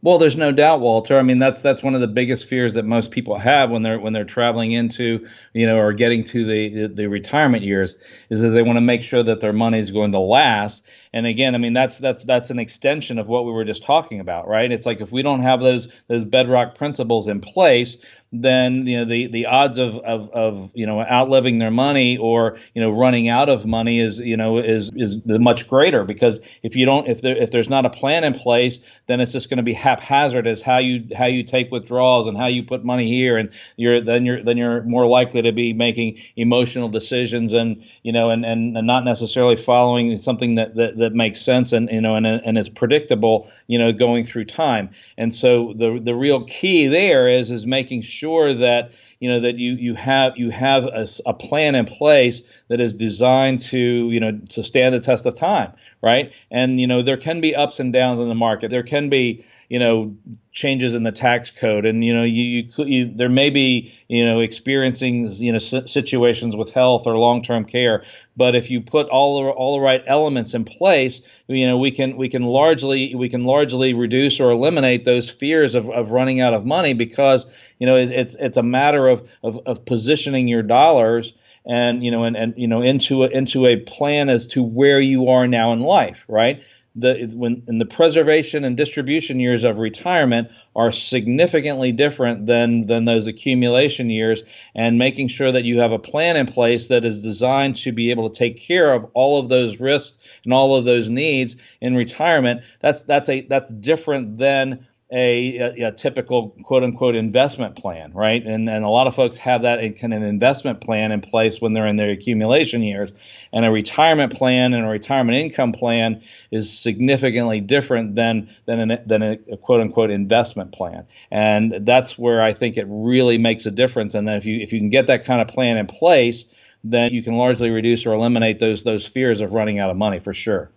Well, 0.00 0.18
there's 0.18 0.36
no 0.36 0.52
doubt, 0.52 0.80
Walter. 0.80 1.18
I 1.18 1.22
mean, 1.22 1.40
that's 1.40 1.60
that's 1.60 1.82
one 1.82 1.96
of 1.96 2.00
the 2.00 2.06
biggest 2.06 2.46
fears 2.46 2.74
that 2.74 2.84
most 2.84 3.10
people 3.10 3.36
have 3.36 3.72
when 3.72 3.82
they're 3.82 3.98
when 3.98 4.12
they're 4.12 4.24
traveling 4.24 4.70
into, 4.70 5.26
you 5.54 5.66
know, 5.66 5.76
or 5.76 5.92
getting 5.92 6.22
to 6.24 6.44
the 6.44 6.68
the, 6.68 6.88
the 6.88 7.06
retirement 7.08 7.64
years, 7.64 7.96
is 8.30 8.40
that 8.40 8.50
they 8.50 8.62
want 8.62 8.76
to 8.76 8.80
make 8.80 9.02
sure 9.02 9.24
that 9.24 9.40
their 9.40 9.52
money 9.52 9.80
is 9.80 9.90
going 9.90 10.12
to 10.12 10.20
last. 10.20 10.84
And 11.12 11.26
again, 11.26 11.54
I 11.54 11.58
mean, 11.58 11.72
that's 11.72 11.98
that's 11.98 12.24
that's 12.24 12.50
an 12.50 12.58
extension 12.58 13.18
of 13.18 13.28
what 13.28 13.44
we 13.44 13.52
were 13.52 13.64
just 13.64 13.82
talking 13.82 14.20
about, 14.20 14.48
right? 14.48 14.70
It's 14.70 14.86
like 14.86 15.00
if 15.00 15.12
we 15.12 15.22
don't 15.22 15.42
have 15.42 15.60
those 15.60 15.88
those 16.08 16.24
bedrock 16.24 16.76
principles 16.76 17.28
in 17.28 17.40
place, 17.40 17.98
then 18.32 18.86
you 18.86 18.98
know 18.98 19.04
the 19.06 19.26
the 19.28 19.46
odds 19.46 19.78
of, 19.78 19.96
of 19.98 20.30
of 20.30 20.70
you 20.74 20.86
know 20.86 21.00
outliving 21.00 21.58
their 21.58 21.70
money 21.70 22.18
or 22.18 22.58
you 22.74 22.82
know 22.82 22.90
running 22.90 23.28
out 23.28 23.48
of 23.48 23.64
money 23.64 24.00
is 24.00 24.18
you 24.18 24.36
know 24.36 24.58
is 24.58 24.90
is 24.96 25.16
much 25.24 25.66
greater 25.66 26.04
because 26.04 26.38
if 26.62 26.76
you 26.76 26.84
don't 26.84 27.08
if 27.08 27.22
there 27.22 27.36
if 27.36 27.50
there's 27.50 27.70
not 27.70 27.86
a 27.86 27.90
plan 27.90 28.24
in 28.24 28.34
place 28.34 28.80
then 29.06 29.20
it's 29.20 29.32
just 29.32 29.48
going 29.48 29.56
to 29.56 29.62
be 29.62 29.72
haphazard 29.72 30.46
as 30.46 30.60
how 30.60 30.76
you 30.76 31.06
how 31.16 31.24
you 31.24 31.42
take 31.42 31.70
withdrawals 31.72 32.26
and 32.26 32.36
how 32.36 32.46
you 32.46 32.62
put 32.62 32.84
money 32.84 33.08
here 33.08 33.38
and 33.38 33.48
you're 33.76 34.02
then 34.02 34.26
you're 34.26 34.42
then 34.44 34.58
you're 34.58 34.82
more 34.82 35.06
likely 35.06 35.40
to 35.40 35.52
be 35.52 35.72
making 35.72 36.18
emotional 36.36 36.88
decisions 36.90 37.54
and 37.54 37.82
you 38.02 38.12
know 38.12 38.28
and 38.28 38.44
and, 38.44 38.76
and 38.76 38.86
not 38.86 39.04
necessarily 39.04 39.56
following 39.56 40.18
something 40.18 40.56
that, 40.56 40.74
that 40.74 40.98
that 40.98 41.07
makes 41.14 41.40
sense 41.40 41.72
and 41.72 41.90
you 41.90 42.00
know 42.00 42.14
and 42.14 42.26
and 42.26 42.58
is 42.58 42.68
predictable 42.68 43.50
you 43.66 43.78
know 43.78 43.92
going 43.92 44.24
through 44.24 44.44
time. 44.44 44.90
And 45.16 45.34
so 45.34 45.72
the 45.74 46.00
the 46.02 46.14
real 46.14 46.44
key 46.44 46.86
there 46.86 47.28
is 47.28 47.50
is 47.50 47.66
making 47.66 48.02
sure 48.02 48.54
that 48.54 48.92
you 49.20 49.28
know 49.28 49.40
that 49.40 49.56
you 49.56 49.72
you 49.72 49.94
have 49.94 50.36
you 50.36 50.50
have 50.50 50.84
a, 50.84 51.06
a, 51.26 51.34
plan 51.34 51.74
in 51.74 51.84
place 51.84 52.42
that 52.68 52.80
is 52.80 52.94
designed 52.94 53.60
to 53.60 54.10
you 54.10 54.20
know 54.20 54.38
to 54.50 54.62
stand 54.62 54.94
the 54.94 55.00
test 55.00 55.26
of 55.26 55.34
time 55.34 55.72
right? 56.02 56.32
And 56.50 56.80
you 56.80 56.86
know 56.86 57.02
there 57.02 57.16
can 57.16 57.40
be 57.40 57.54
ups 57.54 57.80
and 57.80 57.92
downs 57.92 58.20
in 58.20 58.28
the 58.28 58.34
market. 58.34 58.70
There 58.70 58.82
can 58.82 59.08
be 59.08 59.44
you 59.68 59.78
know 59.78 60.14
changes 60.52 60.94
in 60.94 61.02
the 61.02 61.12
tax 61.12 61.50
code. 61.50 61.84
And 61.84 62.04
you 62.04 62.14
know 62.14 62.22
you, 62.22 62.42
you, 62.42 62.72
could, 62.72 62.88
you 62.88 63.12
there 63.12 63.28
may 63.28 63.50
be 63.50 63.92
you 64.08 64.24
know 64.24 64.40
experiencing 64.40 65.30
you 65.32 65.52
know 65.52 65.58
situations 65.58 66.56
with 66.56 66.70
health 66.70 67.06
or 67.06 67.16
long-term 67.16 67.64
care. 67.64 68.04
But 68.36 68.54
if 68.54 68.70
you 68.70 68.80
put 68.80 69.08
all 69.08 69.42
the, 69.42 69.50
all 69.50 69.76
the 69.76 69.82
right 69.82 70.02
elements 70.06 70.54
in 70.54 70.64
place 70.64 71.20
you 71.48 71.66
know 71.66 71.78
we 71.78 71.90
can 71.90 72.16
we 72.16 72.28
can 72.28 72.42
largely 72.42 73.14
we 73.14 73.28
can 73.28 73.44
largely 73.44 73.94
reduce 73.94 74.38
or 74.38 74.50
eliminate 74.50 75.04
those 75.04 75.30
fears 75.30 75.74
of, 75.74 75.88
of 75.90 76.10
running 76.12 76.40
out 76.40 76.54
of 76.54 76.66
money 76.66 76.92
because 76.92 77.46
you 77.78 77.86
know 77.86 77.96
it, 77.96 78.10
it's 78.10 78.34
it's 78.36 78.56
a 78.56 78.62
matter 78.62 79.08
of, 79.08 79.26
of 79.42 79.58
of 79.66 79.84
positioning 79.84 80.46
your 80.46 80.62
dollars 80.62 81.32
and 81.66 82.04
you 82.04 82.10
know 82.10 82.24
and, 82.24 82.36
and 82.36 82.54
you 82.56 82.68
know 82.68 82.82
into 82.82 83.24
a, 83.24 83.28
into 83.28 83.66
a 83.66 83.76
plan 83.76 84.28
as 84.28 84.46
to 84.46 84.62
where 84.62 85.00
you 85.00 85.28
are 85.28 85.48
now 85.48 85.72
in 85.72 85.80
life 85.80 86.24
right 86.28 86.62
the 87.00 87.30
when 87.34 87.62
in 87.68 87.78
the 87.78 87.86
preservation 87.86 88.64
and 88.64 88.76
distribution 88.76 89.40
years 89.40 89.64
of 89.64 89.78
retirement 89.78 90.48
are 90.74 90.90
significantly 90.90 91.92
different 91.92 92.46
than 92.46 92.86
than 92.86 93.04
those 93.04 93.26
accumulation 93.26 94.10
years 94.10 94.42
and 94.74 94.98
making 94.98 95.28
sure 95.28 95.52
that 95.52 95.64
you 95.64 95.78
have 95.80 95.92
a 95.92 95.98
plan 95.98 96.36
in 96.36 96.46
place 96.46 96.88
that 96.88 97.04
is 97.04 97.20
designed 97.20 97.76
to 97.76 97.92
be 97.92 98.10
able 98.10 98.28
to 98.28 98.38
take 98.38 98.58
care 98.58 98.92
of 98.92 99.08
all 99.14 99.38
of 99.38 99.48
those 99.48 99.80
risks 99.80 100.18
and 100.44 100.52
all 100.52 100.74
of 100.74 100.84
those 100.84 101.08
needs 101.08 101.56
in 101.80 101.94
retirement 101.94 102.62
that's 102.80 103.02
that's 103.04 103.28
a 103.28 103.42
that's 103.42 103.72
different 103.72 104.38
than 104.38 104.86
a, 105.10 105.56
a, 105.56 105.88
a, 105.88 105.92
typical 105.92 106.50
quote 106.64 106.82
unquote 106.82 107.14
investment 107.14 107.76
plan, 107.76 108.12
right? 108.12 108.44
And 108.44 108.68
and 108.68 108.84
a 108.84 108.88
lot 108.88 109.06
of 109.06 109.14
folks 109.14 109.38
have 109.38 109.62
that 109.62 109.80
kind 109.98 110.12
of 110.12 110.22
investment 110.22 110.82
plan 110.82 111.12
in 111.12 111.22
place 111.22 111.62
when 111.62 111.72
they're 111.72 111.86
in 111.86 111.96
their 111.96 112.10
accumulation 112.10 112.82
years. 112.82 113.12
And 113.52 113.64
a 113.64 113.70
retirement 113.70 114.34
plan 114.34 114.74
and 114.74 114.84
a 114.84 114.88
retirement 114.88 115.38
income 115.38 115.72
plan 115.72 116.20
is 116.50 116.78
significantly 116.78 117.60
different 117.60 118.16
than 118.16 118.50
than 118.66 118.90
an, 118.90 118.98
than 119.06 119.22
a, 119.22 119.38
a 119.50 119.56
quote 119.56 119.80
unquote 119.80 120.10
investment 120.10 120.72
plan. 120.72 121.06
And 121.30 121.86
that's 121.86 122.18
where 122.18 122.42
I 122.42 122.52
think 122.52 122.76
it 122.76 122.86
really 122.88 123.38
makes 123.38 123.64
a 123.64 123.70
difference. 123.70 124.12
And 124.14 124.28
then 124.28 124.36
if 124.36 124.44
you 124.44 124.60
if 124.60 124.74
you 124.74 124.78
can 124.78 124.90
get 124.90 125.06
that 125.06 125.24
kind 125.24 125.40
of 125.40 125.48
plan 125.48 125.78
in 125.78 125.86
place, 125.86 126.44
then 126.84 127.14
you 127.14 127.22
can 127.22 127.34
largely 127.38 127.70
reduce 127.70 128.04
or 128.04 128.12
eliminate 128.12 128.58
those 128.58 128.84
those 128.84 129.06
fears 129.06 129.40
of 129.40 129.52
running 129.52 129.78
out 129.78 129.88
of 129.88 129.96
money 129.96 130.18
for 130.18 130.34
sure. 130.34 130.70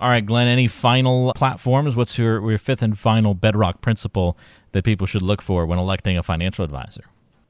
All 0.00 0.08
right, 0.08 0.24
Glenn, 0.24 0.48
any 0.48 0.66
final 0.66 1.34
platforms? 1.34 1.94
What's 1.94 2.16
your, 2.16 2.48
your 2.48 2.58
fifth 2.58 2.80
and 2.82 2.98
final 2.98 3.34
bedrock 3.34 3.82
principle 3.82 4.36
that 4.72 4.82
people 4.82 5.06
should 5.06 5.20
look 5.20 5.42
for 5.42 5.66
when 5.66 5.78
electing 5.78 6.16
a 6.16 6.22
financial 6.22 6.64
advisor? 6.64 7.04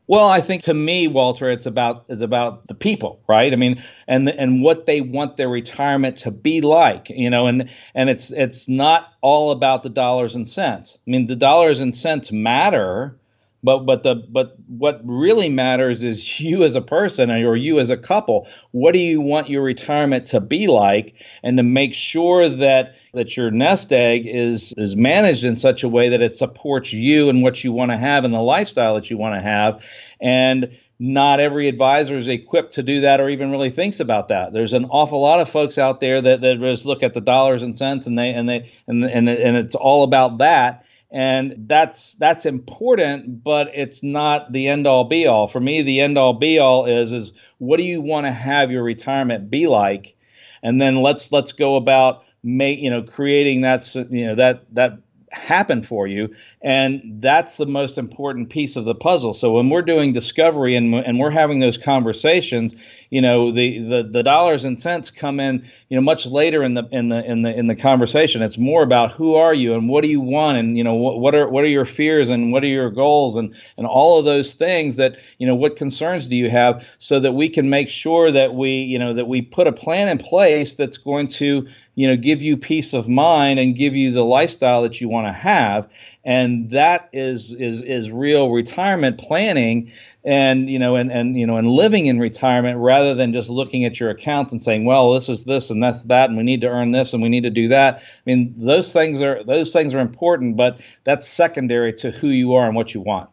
Well, 0.09 0.27
I 0.27 0.41
think 0.41 0.63
to 0.63 0.75
me, 0.75 1.07
Walter, 1.07 1.49
it's 1.49 1.67
about 1.67 2.07
it's 2.09 2.21
about 2.21 2.67
the 2.67 2.75
people, 2.75 3.21
right? 3.29 3.53
I 3.53 3.55
mean, 3.55 3.81
and 4.09 4.29
and 4.29 4.61
what 4.61 4.87
they 4.87 5.01
want 5.01 5.37
their 5.37 5.49
retirement 5.49 6.17
to 6.19 6.33
be 6.33 6.61
like, 6.61 7.09
you 7.11 7.31
know, 7.31 7.47
and 7.47 7.71
and 7.95 8.11
it's 8.11 8.33
it's 8.33 8.69
not 8.69 9.13
all 9.21 9.53
about 9.53 9.85
the 9.85 9.89
dollars 9.89 10.35
and 10.35 10.49
cents. 10.49 10.99
I 11.07 11.11
mean, 11.13 11.29
the 11.29 11.37
dollars 11.37 11.81
and 11.81 11.95
cents 11.95 12.33
matter, 12.33 13.15
but 13.63 13.81
but 13.81 14.03
the 14.03 14.15
but 14.15 14.57
what 14.69 15.01
really 15.05 15.49
matters 15.49 16.03
is 16.03 16.41
you 16.41 16.65
as 16.65 16.75
a 16.75 16.81
person 16.81 17.31
or 17.31 17.57
you 17.57 17.79
as 17.79 17.91
a 17.91 17.97
couple. 17.97 18.47
What 18.71 18.93
do 18.93 18.99
you 18.99 19.21
want 19.21 19.51
your 19.51 19.63
retirement 19.63 20.27
to 20.27 20.41
be 20.41 20.67
like? 20.67 21.15
And 21.43 21.57
to 21.59 21.63
make 21.63 21.95
sure 21.95 22.49
that 22.49 22.95
that 23.13 23.37
your 23.37 23.51
nest 23.51 23.93
egg 23.93 24.27
is 24.27 24.73
is 24.77 24.97
managed 24.97 25.45
in 25.45 25.57
such 25.57 25.83
a 25.83 25.89
way 25.89 26.09
that 26.09 26.23
it 26.23 26.33
supports 26.33 26.93
you 26.93 27.29
and 27.29 27.43
what 27.43 27.63
you 27.63 27.73
want 27.73 27.91
to 27.91 27.99
have 27.99 28.25
and 28.25 28.33
the 28.33 28.41
lifestyle 28.41 28.95
that 28.95 29.11
you 29.11 29.19
want 29.19 29.35
to 29.35 29.43
have. 29.43 29.83
And 30.21 30.71
not 30.99 31.41
every 31.41 31.67
advisor 31.67 32.17
is 32.17 32.29
equipped 32.29 32.75
to 32.75 32.83
do 32.83 33.01
that 33.01 33.21
or 33.21 33.29
even 33.31 33.51
really 33.51 33.71
thinks 33.71 34.01
about 34.01 34.29
that. 34.29 34.53
There's 34.53 34.75
an 34.75 34.85
awful 34.87 35.21
lot 35.21 35.41
of 35.41 35.49
folks 35.49 35.79
out 35.79 36.01
there 36.01 36.21
that, 36.21 36.43
that 36.43 36.61
just 36.61 36.85
look 36.85 37.03
at 37.03 37.15
the 37.15 37.23
dollars 37.23 37.63
and 37.63 37.77
cents 37.77 38.07
and 38.07 38.19
they 38.19 38.31
and 38.31 38.49
they 38.49 38.71
and 38.87 39.05
and, 39.05 39.29
and 39.29 39.57
it's 39.57 39.75
all 39.75 40.05
about 40.05 40.39
that 40.39 40.85
and 41.11 41.65
that's 41.67 42.15
that's 42.15 42.47
important 42.47 43.43
but 43.43 43.69
it's 43.75 44.03
not 44.03 44.53
the 44.53 44.69
end 44.69 44.87
all 44.87 45.05
be 45.05 45.27
all. 45.27 45.47
For 45.47 45.61
me 45.61 45.83
the 45.83 46.01
end 46.01 46.19
all 46.19 46.35
be 46.35 46.59
all 46.59 46.87
is 46.87 47.13
is 47.13 47.33
what 47.59 47.79
do 47.79 47.85
you 47.85 48.01
want 48.01 48.27
to 48.27 48.33
have 48.33 48.71
your 48.71 48.83
retirement 48.83 49.51
be 49.51 49.67
like? 49.67 50.17
And 50.63 50.81
then 50.81 50.97
let's 50.97 51.33
let's 51.33 51.53
go 51.53 51.77
about 51.77 52.25
make 52.43 52.79
you 52.79 52.91
know 52.91 53.03
creating 53.03 53.63
that 53.63 53.95
you 53.95 54.29
know 54.29 54.35
that 54.37 54.73
that 54.75 54.99
happen 55.33 55.83
for 55.83 56.07
you. 56.07 56.35
And 56.61 57.19
that's 57.21 57.57
the 57.57 57.67
most 57.67 57.99
important 57.99 58.51
piece 58.51 58.77
of 58.77 58.85
the 58.85 58.95
puzzle. 58.95 59.35
So 59.35 59.53
when 59.53 59.71
we're 59.71 59.83
doing 59.83 60.13
discovery 60.13 60.75
and, 60.77 60.95
and 60.95 61.19
we're 61.19 61.31
having 61.31 61.61
those 61.61 61.79
conversations 61.79 62.75
you 63.11 63.21
know 63.21 63.51
the, 63.51 63.79
the 63.81 64.03
the 64.05 64.23
dollars 64.23 64.65
and 64.65 64.79
cents 64.79 65.11
come 65.11 65.41
in 65.41 65.69
you 65.89 65.97
know 65.97 66.01
much 66.01 66.27
later 66.27 66.63
in 66.63 66.75
the 66.75 66.89
in 66.91 67.09
the 67.09 67.25
in 67.25 67.43
the 67.43 67.53
in 67.53 67.67
the 67.67 67.75
conversation. 67.75 68.41
It's 68.41 68.57
more 68.57 68.83
about 68.83 69.13
who 69.13 69.35
are 69.35 69.53
you 69.53 69.75
and 69.75 69.89
what 69.89 70.03
do 70.03 70.09
you 70.09 70.21
want 70.21 70.59
and 70.59 70.79
you 70.79 70.85
know 70.85 70.95
what, 70.95 71.19
what 71.19 71.35
are 71.35 71.49
what 71.49 71.65
are 71.65 71.69
your 71.69 71.85
fears 71.85 72.31
and 72.31 72.53
what 72.53 72.63
are 72.63 72.69
your 72.69 72.91
goals 72.91 73.37
and 73.37 73.55
and 73.77 73.87
all 73.87 74.19
of 74.19 74.25
those 74.25 74.55
things 74.55 74.97
that 74.97 75.17
you 75.39 75.47
know 75.47 75.57
what 75.57 75.77
concerns 75.77 76.29
do 76.29 76.37
you 76.37 76.49
have 76.49 76.85
so 76.99 77.19
that 77.21 77.33
we 77.33 77.49
can 77.49 77.69
make 77.69 77.89
sure 77.89 78.31
that 78.31 78.55
we 78.55 78.71
you 78.71 78.99
know 78.99 79.13
that 79.13 79.27
we 79.27 79.43
put 79.43 79.67
a 79.67 79.73
plan 79.73 80.09
in 80.09 80.19
place 80.19 80.77
that's 80.77 80.97
going 80.97 81.27
to 81.27 81.67
you 81.97 82.07
know 82.07 82.17
give 82.17 82.43
you 82.43 82.57
peace 82.57 82.95
of 82.95 83.09
mind 83.09 83.59
and 83.59 83.77
give 83.77 83.97
you 83.97 84.13
the 84.13 84.25
lifestyle 84.25 84.83
that 84.83 85.01
you 85.01 85.09
want 85.09 85.27
to 85.27 85.33
have 85.33 85.89
and 86.25 86.71
that 86.71 87.09
is 87.13 87.53
is 87.53 87.83
is 87.83 88.11
real 88.11 88.51
retirement 88.51 89.19
planning 89.19 89.91
and 90.23 90.69
you 90.69 90.79
know 90.79 90.97
and 90.97 91.11
and 91.11 91.39
you 91.39 91.47
know 91.47 91.57
and 91.57 91.69
living 91.69 92.07
in 92.07 92.19
retirement 92.19 92.79
rather 92.79 93.15
than 93.15 93.33
just 93.33 93.49
looking 93.49 93.85
at 93.85 93.99
your 93.99 94.11
accounts 94.11 94.53
and 94.53 94.63
saying 94.63 94.85
well 94.85 95.15
this 95.15 95.29
is 95.29 95.45
this 95.45 95.71
and 95.71 95.83
that's 95.83 96.03
that 96.05 96.29
and 96.29 96.37
we 96.37 96.45
need 96.45 96.61
to 96.61 96.69
earn 96.69 96.91
this 96.91 97.15
and 97.15 97.23
we 97.23 97.29
need 97.29 97.43
to 97.43 97.51
do 97.51 97.69
that. 97.69 97.97
I 97.97 98.03
mean 98.27 98.55
those 98.59 98.93
things 98.93 99.23
are 99.23 99.43
those 99.45 99.73
things 99.73 99.95
are 99.95 100.01
important 100.01 100.57
but 100.57 100.81
that's 101.05 101.27
secondary 101.27 101.95
to 101.95 102.11
who 102.11 102.29
you 102.29 102.55
are 102.55 102.67
and 102.67 102.77
what 102.77 102.95
you 102.95 103.01
want 103.01 103.31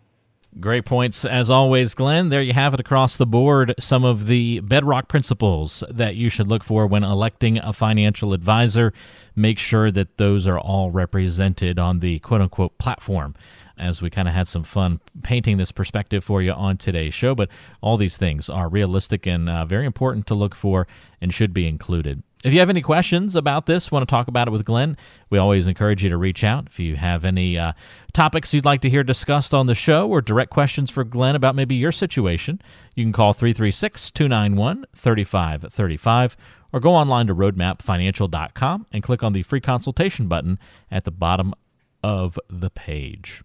Great 0.59 0.85
points 0.85 1.23
as 1.23 1.51
always, 1.51 1.93
Glenn. 1.93 2.29
There 2.29 2.41
you 2.41 2.53
have 2.53 2.73
it 2.73 2.79
across 2.79 3.17
the 3.17 3.27
board. 3.27 3.75
Some 3.79 4.03
of 4.03 4.25
the 4.25 4.59
bedrock 4.61 5.07
principles 5.07 5.83
that 5.89 6.15
you 6.15 6.29
should 6.29 6.47
look 6.47 6.63
for 6.63 6.87
when 6.87 7.03
electing 7.03 7.59
a 7.59 7.73
financial 7.73 8.33
advisor. 8.33 8.91
Make 9.35 9.59
sure 9.59 9.91
that 9.91 10.17
those 10.17 10.47
are 10.47 10.57
all 10.57 10.89
represented 10.89 11.77
on 11.77 11.99
the 11.99 12.19
quote 12.19 12.41
unquote 12.41 12.77
platform 12.79 13.35
as 13.77 14.01
we 14.01 14.09
kind 14.09 14.27
of 14.27 14.33
had 14.33 14.47
some 14.47 14.63
fun 14.63 14.99
painting 15.21 15.57
this 15.57 15.71
perspective 15.71 16.23
for 16.23 16.41
you 16.41 16.53
on 16.53 16.77
today's 16.77 17.13
show. 17.13 17.35
But 17.35 17.49
all 17.81 17.97
these 17.97 18.17
things 18.17 18.49
are 18.49 18.67
realistic 18.67 19.27
and 19.27 19.47
uh, 19.47 19.65
very 19.65 19.85
important 19.85 20.25
to 20.27 20.33
look 20.33 20.55
for 20.55 20.87
and 21.21 21.31
should 21.31 21.53
be 21.53 21.67
included. 21.67 22.23
If 22.47 22.53
you 22.53 22.59
have 22.59 22.69
any 22.69 22.81
questions 22.81 23.35
about 23.35 23.65
this, 23.65 23.91
want 23.91 24.07
to 24.07 24.09
talk 24.09 24.29
about 24.29 24.47
it 24.47 24.51
with 24.51 24.63
Glenn, 24.63 24.95
we 25.29 25.37
always 25.37 25.67
encourage 25.67 26.05
you 26.05 26.09
to 26.09 26.15
reach 26.15 26.45
out. 26.45 26.67
If 26.67 26.79
you 26.79 26.95
have 26.95 27.25
any 27.25 27.57
uh, 27.57 27.73
topics 28.13 28.53
you'd 28.53 28.63
like 28.63 28.79
to 28.83 28.89
hear 28.89 29.03
discussed 29.03 29.53
on 29.53 29.65
the 29.65 29.75
show 29.75 30.07
or 30.07 30.21
direct 30.21 30.49
questions 30.49 30.89
for 30.89 31.03
Glenn 31.03 31.35
about 31.35 31.55
maybe 31.55 31.75
your 31.75 31.91
situation, 31.91 32.61
you 32.95 33.03
can 33.03 33.11
call 33.11 33.33
336 33.33 34.11
291 34.11 34.85
3535 34.95 36.37
or 36.71 36.79
go 36.79 36.95
online 36.95 37.27
to 37.27 37.35
roadmapfinancial.com 37.35 38.85
and 38.93 39.03
click 39.03 39.23
on 39.23 39.33
the 39.33 39.43
free 39.43 39.59
consultation 39.59 40.29
button 40.29 40.57
at 40.89 41.03
the 41.03 41.11
bottom 41.11 41.53
of 42.01 42.39
the 42.49 42.69
page. 42.69 43.43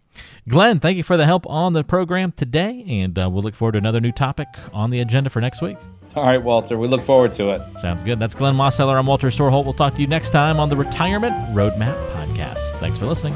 Glenn, 0.49 0.79
thank 0.79 0.97
you 0.97 1.03
for 1.03 1.17
the 1.17 1.27
help 1.27 1.45
on 1.49 1.73
the 1.73 1.83
program 1.83 2.31
today, 2.31 2.85
and 2.87 3.19
uh, 3.19 3.29
we'll 3.29 3.43
look 3.43 3.57
forward 3.57 3.73
to 3.73 3.79
another 3.79 4.01
new 4.01 4.13
topic 4.13 4.47
on 4.73 4.91
the 4.91 5.01
agenda 5.01 5.29
for 5.29 5.41
next 5.41 5.61
week. 5.61 5.79
All 6.15 6.25
right, 6.25 6.43
Walter. 6.43 6.77
We 6.77 6.89
look 6.89 7.03
forward 7.03 7.33
to 7.35 7.51
it. 7.51 7.63
Sounds 7.79 8.03
good. 8.03 8.19
That's 8.19 8.35
Glenn 8.35 8.55
Mosseller. 8.55 8.99
I'm 8.99 9.07
Walter 9.07 9.29
Storholt. 9.29 9.65
We'll 9.65 9.73
talk 9.73 9.95
to 9.95 10.01
you 10.01 10.07
next 10.07 10.31
time 10.31 10.61
on 10.61 10.69
the 10.69 10.77
Retirement 10.77 11.35
Roadmap 11.55 11.97
Podcast. 12.13 12.79
Thanks 12.81 12.99
for 12.99 13.07
listening. 13.07 13.35